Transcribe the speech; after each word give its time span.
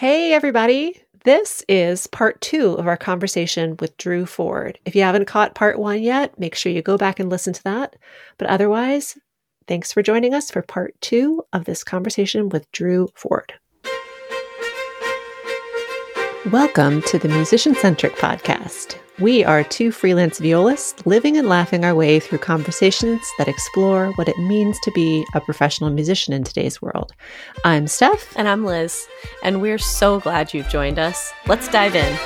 Hey, 0.00 0.32
everybody. 0.32 0.98
This 1.24 1.62
is 1.68 2.06
part 2.06 2.40
two 2.40 2.72
of 2.72 2.86
our 2.86 2.96
conversation 2.96 3.76
with 3.80 3.98
Drew 3.98 4.24
Forde. 4.24 4.78
If 4.86 4.96
you 4.96 5.02
haven't 5.02 5.26
caught 5.26 5.54
part 5.54 5.78
one 5.78 6.00
yet, 6.00 6.38
make 6.40 6.54
sure 6.54 6.72
you 6.72 6.80
go 6.80 6.96
back 6.96 7.20
and 7.20 7.28
listen 7.28 7.52
to 7.52 7.62
that. 7.64 7.96
But 8.38 8.48
otherwise, 8.48 9.18
thanks 9.68 9.92
for 9.92 10.02
joining 10.02 10.32
us 10.32 10.50
for 10.50 10.62
part 10.62 10.98
two 11.02 11.44
of 11.52 11.66
this 11.66 11.84
conversation 11.84 12.48
with 12.48 12.72
Drew 12.72 13.08
Forde. 13.14 13.52
Welcome 16.46 17.02
to 17.02 17.18
the 17.18 17.28
Musician 17.28 17.74
Centric 17.74 18.14
Podcast. 18.14 18.96
We 19.18 19.44
are 19.44 19.62
two 19.62 19.92
freelance 19.92 20.38
violists 20.38 21.04
living 21.04 21.36
and 21.36 21.46
laughing 21.46 21.84
our 21.84 21.94
way 21.94 22.18
through 22.18 22.38
conversations 22.38 23.20
that 23.36 23.46
explore 23.46 24.12
what 24.12 24.26
it 24.26 24.38
means 24.38 24.80
to 24.84 24.90
be 24.92 25.22
a 25.34 25.40
professional 25.42 25.90
musician 25.90 26.32
in 26.32 26.42
today's 26.42 26.80
world. 26.80 27.12
I'm 27.62 27.86
Steph. 27.86 28.34
And 28.38 28.48
I'm 28.48 28.64
Liz. 28.64 29.06
And 29.44 29.60
we're 29.60 29.76
so 29.76 30.18
glad 30.18 30.54
you've 30.54 30.70
joined 30.70 30.98
us. 30.98 31.30
Let's 31.46 31.68
dive 31.68 31.94
in. 31.94 32.18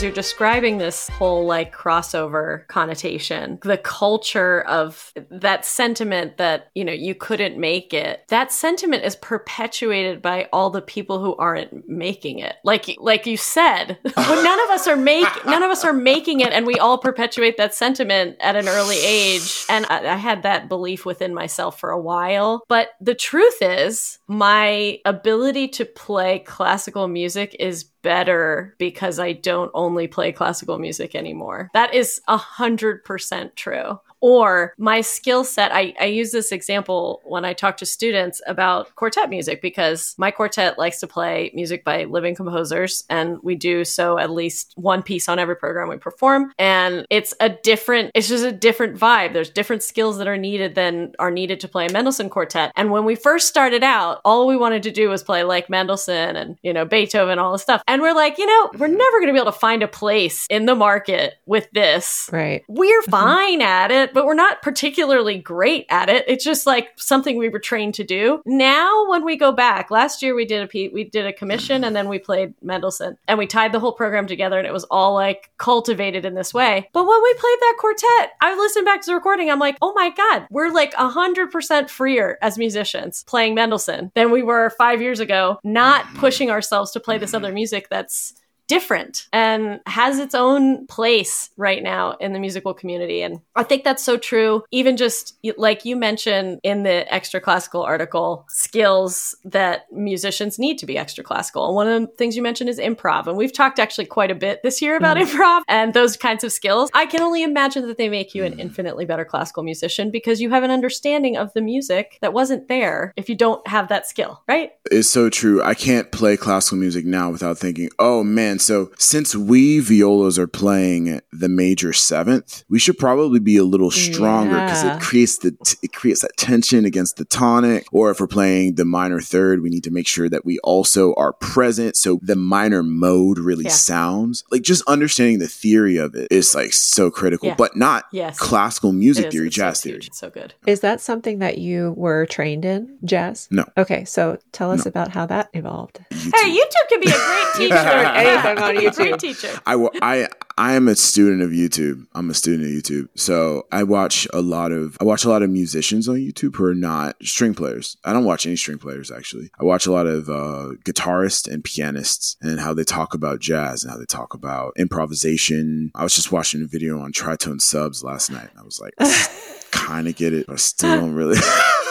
As 0.00 0.04
you're 0.04 0.12
describing 0.12 0.78
this 0.78 1.08
whole 1.08 1.44
like 1.44 1.76
crossover 1.76 2.66
connotation, 2.68 3.58
the 3.60 3.76
culture 3.76 4.62
of 4.62 5.12
that 5.30 5.66
sentiment 5.66 6.38
that, 6.38 6.70
you 6.74 6.82
know, 6.86 6.92
you 6.92 7.14
couldn't 7.14 7.58
make 7.58 7.92
it, 7.92 8.24
that 8.28 8.50
sentiment 8.50 9.04
is 9.04 9.14
perpetuated 9.16 10.22
by 10.22 10.48
all 10.54 10.70
the 10.70 10.80
people 10.80 11.20
who 11.20 11.36
aren't 11.36 11.86
making 11.86 12.38
it. 12.38 12.56
Like, 12.64 12.96
like 12.98 13.26
you 13.26 13.36
said, 13.36 13.98
when 14.14 14.42
none 14.42 14.60
of 14.60 14.70
us 14.70 14.88
are 14.88 14.96
make, 14.96 15.28
none 15.44 15.62
of 15.62 15.70
us 15.70 15.84
are 15.84 15.92
making 15.92 16.40
it 16.40 16.54
and 16.54 16.66
we 16.66 16.76
all 16.76 16.96
perpetuate 16.96 17.58
that 17.58 17.74
sentiment 17.74 18.38
at 18.40 18.56
an 18.56 18.68
early 18.68 18.98
age. 19.04 19.66
And 19.68 19.84
I, 19.90 20.14
I 20.14 20.16
had 20.16 20.44
that 20.44 20.70
belief 20.70 21.04
within 21.04 21.34
myself 21.34 21.78
for 21.78 21.90
a 21.90 22.00
while. 22.00 22.62
But 22.68 22.92
the 23.02 23.14
truth 23.14 23.58
is 23.60 24.18
my 24.26 24.98
ability 25.04 25.68
to 25.68 25.84
play 25.84 26.38
classical 26.38 27.06
music 27.06 27.54
is 27.60 27.84
better 28.02 28.74
because 28.78 29.18
I 29.18 29.32
don't 29.32 29.70
only 29.74 30.08
play 30.08 30.32
classical 30.32 30.78
music 30.78 31.14
anymore. 31.14 31.70
That 31.74 31.94
is 31.94 32.20
a 32.28 32.36
hundred 32.36 33.04
percent 33.04 33.56
true 33.56 34.00
or 34.20 34.74
my 34.78 35.00
skill 35.00 35.44
set. 35.44 35.72
I, 35.72 35.94
I 36.00 36.06
use 36.06 36.32
this 36.32 36.52
example 36.52 37.20
when 37.24 37.44
I 37.44 37.52
talk 37.52 37.76
to 37.78 37.86
students 37.86 38.40
about 38.46 38.94
quartet 38.94 39.30
music 39.30 39.62
because 39.62 40.14
my 40.18 40.30
quartet 40.30 40.78
likes 40.78 41.00
to 41.00 41.06
play 41.06 41.50
music 41.54 41.84
by 41.84 42.04
living 42.04 42.34
composers, 42.34 43.04
and 43.08 43.38
we 43.42 43.54
do 43.54 43.84
so 43.84 44.18
at 44.18 44.30
least 44.30 44.72
one 44.76 45.02
piece 45.02 45.28
on 45.28 45.38
every 45.38 45.56
program 45.56 45.88
we 45.88 45.96
perform. 45.96 46.52
And 46.58 47.06
it's 47.10 47.34
a 47.40 47.48
different, 47.48 48.10
it's 48.14 48.28
just 48.28 48.44
a 48.44 48.52
different 48.52 48.98
vibe. 48.98 49.32
There's 49.32 49.50
different 49.50 49.82
skills 49.82 50.18
that 50.18 50.28
are 50.28 50.36
needed 50.36 50.74
than 50.74 51.12
are 51.18 51.30
needed 51.30 51.60
to 51.60 51.68
play 51.68 51.86
a 51.86 51.92
Mendelssohn 51.92 52.30
quartet. 52.30 52.72
And 52.76 52.90
when 52.90 53.04
we 53.04 53.14
first 53.14 53.48
started 53.48 53.82
out, 53.82 54.20
all 54.24 54.46
we 54.46 54.56
wanted 54.56 54.82
to 54.84 54.90
do 54.90 55.08
was 55.08 55.22
play 55.22 55.42
like 55.42 55.70
Mendelssohn 55.70 56.36
and, 56.36 56.56
you 56.62 56.72
know, 56.72 56.84
Beethoven, 56.84 57.38
all 57.38 57.52
this 57.52 57.62
stuff. 57.62 57.82
And 57.86 58.02
we're 58.02 58.14
like, 58.14 58.38
you 58.38 58.46
know, 58.46 58.70
we're 58.78 58.88
never 58.88 59.18
going 59.18 59.28
to 59.28 59.32
be 59.32 59.38
able 59.38 59.52
to 59.52 59.58
find 59.58 59.82
a 59.82 59.88
place 59.88 60.46
in 60.50 60.66
the 60.66 60.74
market 60.74 61.34
with 61.46 61.68
this. 61.72 62.28
Right. 62.32 62.62
We're 62.68 63.02
fine 63.02 63.62
at 63.62 63.90
it 63.90 64.09
but 64.14 64.26
we're 64.26 64.34
not 64.34 64.62
particularly 64.62 65.38
great 65.38 65.86
at 65.88 66.08
it. 66.08 66.24
It's 66.28 66.44
just 66.44 66.66
like 66.66 66.90
something 66.96 67.36
we 67.36 67.48
were 67.48 67.58
trained 67.58 67.94
to 67.94 68.04
do. 68.04 68.42
Now, 68.44 69.08
when 69.08 69.24
we 69.24 69.36
go 69.36 69.52
back, 69.52 69.90
last 69.90 70.22
year 70.22 70.34
we 70.34 70.44
did 70.44 70.62
a 70.62 70.90
we 70.92 71.04
did 71.04 71.26
a 71.26 71.32
commission 71.32 71.84
and 71.84 71.94
then 71.94 72.08
we 72.08 72.18
played 72.18 72.54
Mendelssohn 72.62 73.16
and 73.28 73.38
we 73.38 73.46
tied 73.46 73.72
the 73.72 73.80
whole 73.80 73.92
program 73.92 74.26
together 74.26 74.58
and 74.58 74.66
it 74.66 74.72
was 74.72 74.84
all 74.84 75.14
like 75.14 75.50
cultivated 75.58 76.24
in 76.24 76.34
this 76.34 76.54
way. 76.54 76.88
But 76.92 77.06
when 77.06 77.22
we 77.22 77.34
played 77.34 77.58
that 77.60 77.76
quartet, 77.78 78.32
I 78.40 78.56
listened 78.56 78.86
back 78.86 79.02
to 79.02 79.06
the 79.06 79.14
recording. 79.14 79.50
I'm 79.50 79.58
like, 79.58 79.76
oh 79.82 79.92
my 79.94 80.10
god, 80.10 80.46
we're 80.50 80.70
like 80.70 80.94
hundred 80.94 81.50
percent 81.50 81.90
freer 81.90 82.38
as 82.42 82.58
musicians 82.58 83.24
playing 83.24 83.54
Mendelssohn 83.54 84.12
than 84.14 84.30
we 84.30 84.42
were 84.42 84.70
five 84.70 85.02
years 85.02 85.20
ago. 85.20 85.58
Not 85.64 86.06
pushing 86.14 86.50
ourselves 86.50 86.90
to 86.92 87.00
play 87.00 87.18
this 87.18 87.34
other 87.34 87.52
music 87.52 87.88
that's 87.90 88.34
different 88.70 89.26
and 89.32 89.80
has 89.86 90.20
its 90.20 90.32
own 90.32 90.86
place 90.86 91.50
right 91.56 91.82
now 91.82 92.12
in 92.20 92.32
the 92.32 92.38
musical 92.38 92.72
community. 92.72 93.20
And 93.20 93.40
I 93.56 93.64
think 93.64 93.82
that's 93.82 94.04
so 94.04 94.16
true. 94.16 94.62
Even 94.70 94.96
just 94.96 95.36
like 95.56 95.84
you 95.84 95.96
mentioned 95.96 96.60
in 96.62 96.84
the 96.84 97.12
extra 97.12 97.40
classical 97.40 97.82
article, 97.82 98.46
skills 98.48 99.34
that 99.44 99.86
musicians 99.90 100.56
need 100.56 100.78
to 100.78 100.86
be 100.86 100.96
extra 100.96 101.24
classical. 101.24 101.66
And 101.66 101.74
one 101.74 101.88
of 101.88 102.00
the 102.00 102.06
things 102.16 102.36
you 102.36 102.44
mentioned 102.44 102.70
is 102.70 102.78
improv. 102.78 103.26
And 103.26 103.36
we've 103.36 103.52
talked 103.52 103.80
actually 103.80 104.06
quite 104.06 104.30
a 104.30 104.36
bit 104.36 104.62
this 104.62 104.80
year 104.80 104.96
about 104.96 105.16
mm. 105.16 105.24
improv 105.24 105.62
and 105.66 105.92
those 105.92 106.16
kinds 106.16 106.44
of 106.44 106.52
skills. 106.52 106.90
I 106.94 107.06
can 107.06 107.22
only 107.22 107.42
imagine 107.42 107.88
that 107.88 107.98
they 107.98 108.08
make 108.08 108.36
you 108.36 108.44
an 108.44 108.60
infinitely 108.60 109.04
better 109.04 109.24
classical 109.24 109.64
musician 109.64 110.12
because 110.12 110.40
you 110.40 110.50
have 110.50 110.62
an 110.62 110.70
understanding 110.70 111.36
of 111.36 111.52
the 111.54 111.60
music 111.60 112.18
that 112.20 112.32
wasn't 112.32 112.68
there 112.68 113.12
if 113.16 113.28
you 113.28 113.34
don't 113.34 113.66
have 113.66 113.88
that 113.88 114.06
skill, 114.06 114.42
right? 114.46 114.70
It's 114.92 115.10
so 115.10 115.28
true. 115.28 115.60
I 115.60 115.74
can't 115.74 116.12
play 116.12 116.36
classical 116.36 116.78
music 116.78 117.04
now 117.04 117.30
without 117.30 117.58
thinking, 117.58 117.90
oh 117.98 118.22
man, 118.22 118.59
so 118.60 118.90
since 118.98 119.34
we 119.34 119.80
violas 119.80 120.38
are 120.38 120.46
playing 120.46 121.20
the 121.32 121.48
major 121.48 121.92
seventh, 121.92 122.64
we 122.68 122.78
should 122.78 122.98
probably 122.98 123.40
be 123.40 123.56
a 123.56 123.64
little 123.64 123.90
stronger 123.90 124.54
because 124.54 124.84
yeah. 124.84 124.96
it 124.96 125.02
creates 125.02 125.38
the 125.38 125.52
t- 125.64 125.78
it 125.82 125.92
creates 125.92 126.22
that 126.22 126.36
tension 126.36 126.84
against 126.84 127.16
the 127.16 127.24
tonic. 127.24 127.86
Or 127.92 128.10
if 128.10 128.20
we're 128.20 128.26
playing 128.26 128.74
the 128.74 128.84
minor 128.84 129.20
third, 129.20 129.62
we 129.62 129.70
need 129.70 129.84
to 129.84 129.90
make 129.90 130.06
sure 130.06 130.28
that 130.28 130.44
we 130.44 130.58
also 130.60 131.14
are 131.14 131.32
present 131.32 131.96
so 131.96 132.20
the 132.22 132.36
minor 132.36 132.82
mode 132.82 133.38
really 133.38 133.64
yeah. 133.64 133.70
sounds. 133.70 134.44
Like 134.50 134.62
just 134.62 134.82
understanding 134.86 135.38
the 135.38 135.48
theory 135.48 135.96
of 135.96 136.14
it 136.14 136.28
is 136.30 136.54
like 136.54 136.72
so 136.72 137.10
critical, 137.10 137.48
yeah. 137.48 137.54
but 137.56 137.76
not 137.76 138.04
yes. 138.12 138.38
classical 138.38 138.92
music 138.92 139.30
theory, 139.30 139.48
jazz 139.48 139.80
so 139.80 139.88
theory. 139.88 140.02
It's 140.06 140.18
so 140.18 140.30
good. 140.30 140.54
Is 140.66 140.80
that 140.80 141.00
something 141.00 141.38
that 141.38 141.58
you 141.58 141.94
were 141.96 142.26
trained 142.26 142.64
in, 142.64 142.98
jazz? 143.04 143.48
No. 143.50 143.64
Okay, 143.76 144.04
so 144.04 144.38
tell 144.52 144.70
us 144.70 144.84
no. 144.84 144.88
about 144.88 145.12
how 145.12 145.26
that 145.26 145.50
evolved. 145.54 146.00
YouTube. 146.10 146.32
Hey, 146.36 146.50
YouTube 146.50 146.88
can 146.88 147.00
be 147.00 147.10
a 147.10 147.12
great 147.12 147.46
teacher. 147.56 148.49
Anything 148.58 148.76
on 148.76 148.92
YouTube. 148.92 148.96
Great 148.96 149.20
teacher. 149.20 149.60
I, 149.66 149.88
I, 150.02 150.28
I 150.58 150.74
am 150.74 150.88
a 150.88 150.96
student 150.96 151.42
of 151.42 151.50
YouTube. 151.50 152.06
I'm 152.14 152.30
a 152.30 152.34
student 152.34 152.64
of 152.64 152.70
YouTube. 152.70 153.08
So 153.16 153.66
I 153.72 153.82
watch 153.82 154.26
a 154.32 154.40
lot 154.40 154.72
of, 154.72 154.96
I 155.00 155.04
watch 155.04 155.24
a 155.24 155.28
lot 155.28 155.42
of 155.42 155.50
musicians 155.50 156.08
on 156.08 156.16
YouTube 156.16 156.56
who 156.56 156.64
are 156.64 156.74
not 156.74 157.16
string 157.22 157.54
players. 157.54 157.96
I 158.04 158.12
don't 158.12 158.24
watch 158.24 158.46
any 158.46 158.56
string 158.56 158.78
players 158.78 159.10
actually. 159.10 159.50
I 159.58 159.64
watch 159.64 159.86
a 159.86 159.92
lot 159.92 160.06
of 160.06 160.28
uh, 160.28 160.74
guitarists 160.84 161.50
and 161.50 161.64
pianists 161.64 162.36
and 162.40 162.60
how 162.60 162.74
they 162.74 162.84
talk 162.84 163.14
about 163.14 163.40
jazz 163.40 163.84
and 163.84 163.92
how 163.92 163.98
they 163.98 164.04
talk 164.04 164.34
about 164.34 164.74
improvisation. 164.76 165.90
I 165.94 166.02
was 166.02 166.14
just 166.14 166.32
watching 166.32 166.62
a 166.62 166.66
video 166.66 167.00
on 167.00 167.12
tritone 167.12 167.60
subs 167.60 168.04
last 168.04 168.30
night. 168.30 168.50
And 168.50 168.58
I 168.58 168.62
was 168.62 168.80
like, 168.80 168.94
kind 169.70 170.08
of 170.08 170.16
get 170.16 170.34
it, 170.34 170.46
but 170.46 170.54
I 170.54 170.56
still 170.56 171.00
don't 171.00 171.14
really. 171.14 171.38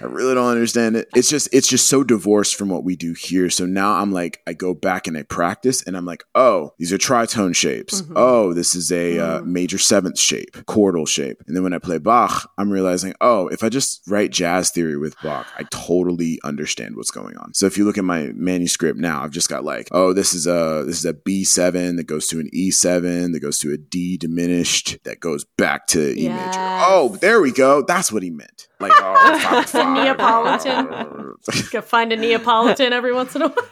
I 0.00 0.04
really 0.04 0.34
don't 0.34 0.50
understand 0.50 0.96
it. 0.96 1.08
It's 1.14 1.28
just 1.28 1.48
it's 1.52 1.68
just 1.68 1.88
so 1.88 2.04
divorced 2.04 2.56
from 2.56 2.68
what 2.68 2.84
we 2.84 2.96
do 2.96 3.14
here. 3.14 3.50
So 3.50 3.66
now 3.66 3.94
I'm 3.94 4.12
like 4.12 4.40
I 4.46 4.52
go 4.52 4.74
back 4.74 5.06
and 5.06 5.16
I 5.16 5.22
practice 5.22 5.82
and 5.82 5.96
I'm 5.96 6.04
like, 6.04 6.24
"Oh, 6.34 6.72
these 6.78 6.92
are 6.92 6.98
tritone 6.98 7.54
shapes. 7.54 8.02
Mm-hmm. 8.02 8.12
Oh, 8.16 8.52
this 8.52 8.74
is 8.74 8.92
a 8.92 9.18
uh, 9.18 9.22
mm. 9.22 9.42
uh, 9.42 9.44
major 9.44 9.78
seventh 9.78 10.18
shape, 10.18 10.52
chordal 10.66 11.08
shape." 11.08 11.42
And 11.46 11.56
then 11.56 11.62
when 11.62 11.72
I 11.72 11.78
play 11.78 11.98
Bach, 11.98 12.50
I'm 12.58 12.70
realizing, 12.70 13.14
"Oh, 13.20 13.48
if 13.48 13.64
I 13.64 13.68
just 13.68 14.02
write 14.06 14.30
jazz 14.30 14.70
theory 14.70 14.96
with 14.96 15.16
Bach, 15.22 15.46
I 15.58 15.64
totally 15.70 16.38
understand 16.44 16.96
what's 16.96 17.10
going 17.10 17.36
on." 17.36 17.54
So 17.54 17.66
if 17.66 17.76
you 17.76 17.84
look 17.84 17.98
at 17.98 18.04
my 18.04 18.30
manuscript 18.34 18.98
now, 18.98 19.22
I've 19.22 19.30
just 19.30 19.48
got 19.48 19.64
like, 19.64 19.88
"Oh, 19.92 20.12
this 20.12 20.34
is 20.34 20.46
a 20.46 20.84
this 20.86 20.98
is 20.98 21.04
a 21.04 21.14
B7 21.14 21.96
that 21.96 22.06
goes 22.06 22.26
to 22.28 22.40
an 22.40 22.50
E7 22.54 23.32
that 23.32 23.40
goes 23.40 23.58
to 23.58 23.72
a 23.72 23.76
D 23.76 24.16
diminished 24.16 24.98
that 25.04 25.20
goes 25.20 25.44
back 25.56 25.86
to 25.88 26.18
E 26.18 26.28
major." 26.28 26.58
Oh, 26.82 27.16
there 27.20 27.40
we 27.40 27.52
go. 27.52 27.82
That's 27.82 28.12
what 28.12 28.22
he 28.22 28.30
meant. 28.30 28.68
Like, 28.80 28.92
oh, 28.94 29.64
Neapolitan. 29.84 31.34
Go 31.70 31.80
find 31.80 32.12
a 32.12 32.16
Neapolitan 32.16 32.92
every 32.92 33.12
once 33.12 33.34
in 33.36 33.42
a 33.42 33.48
while. 33.48 33.68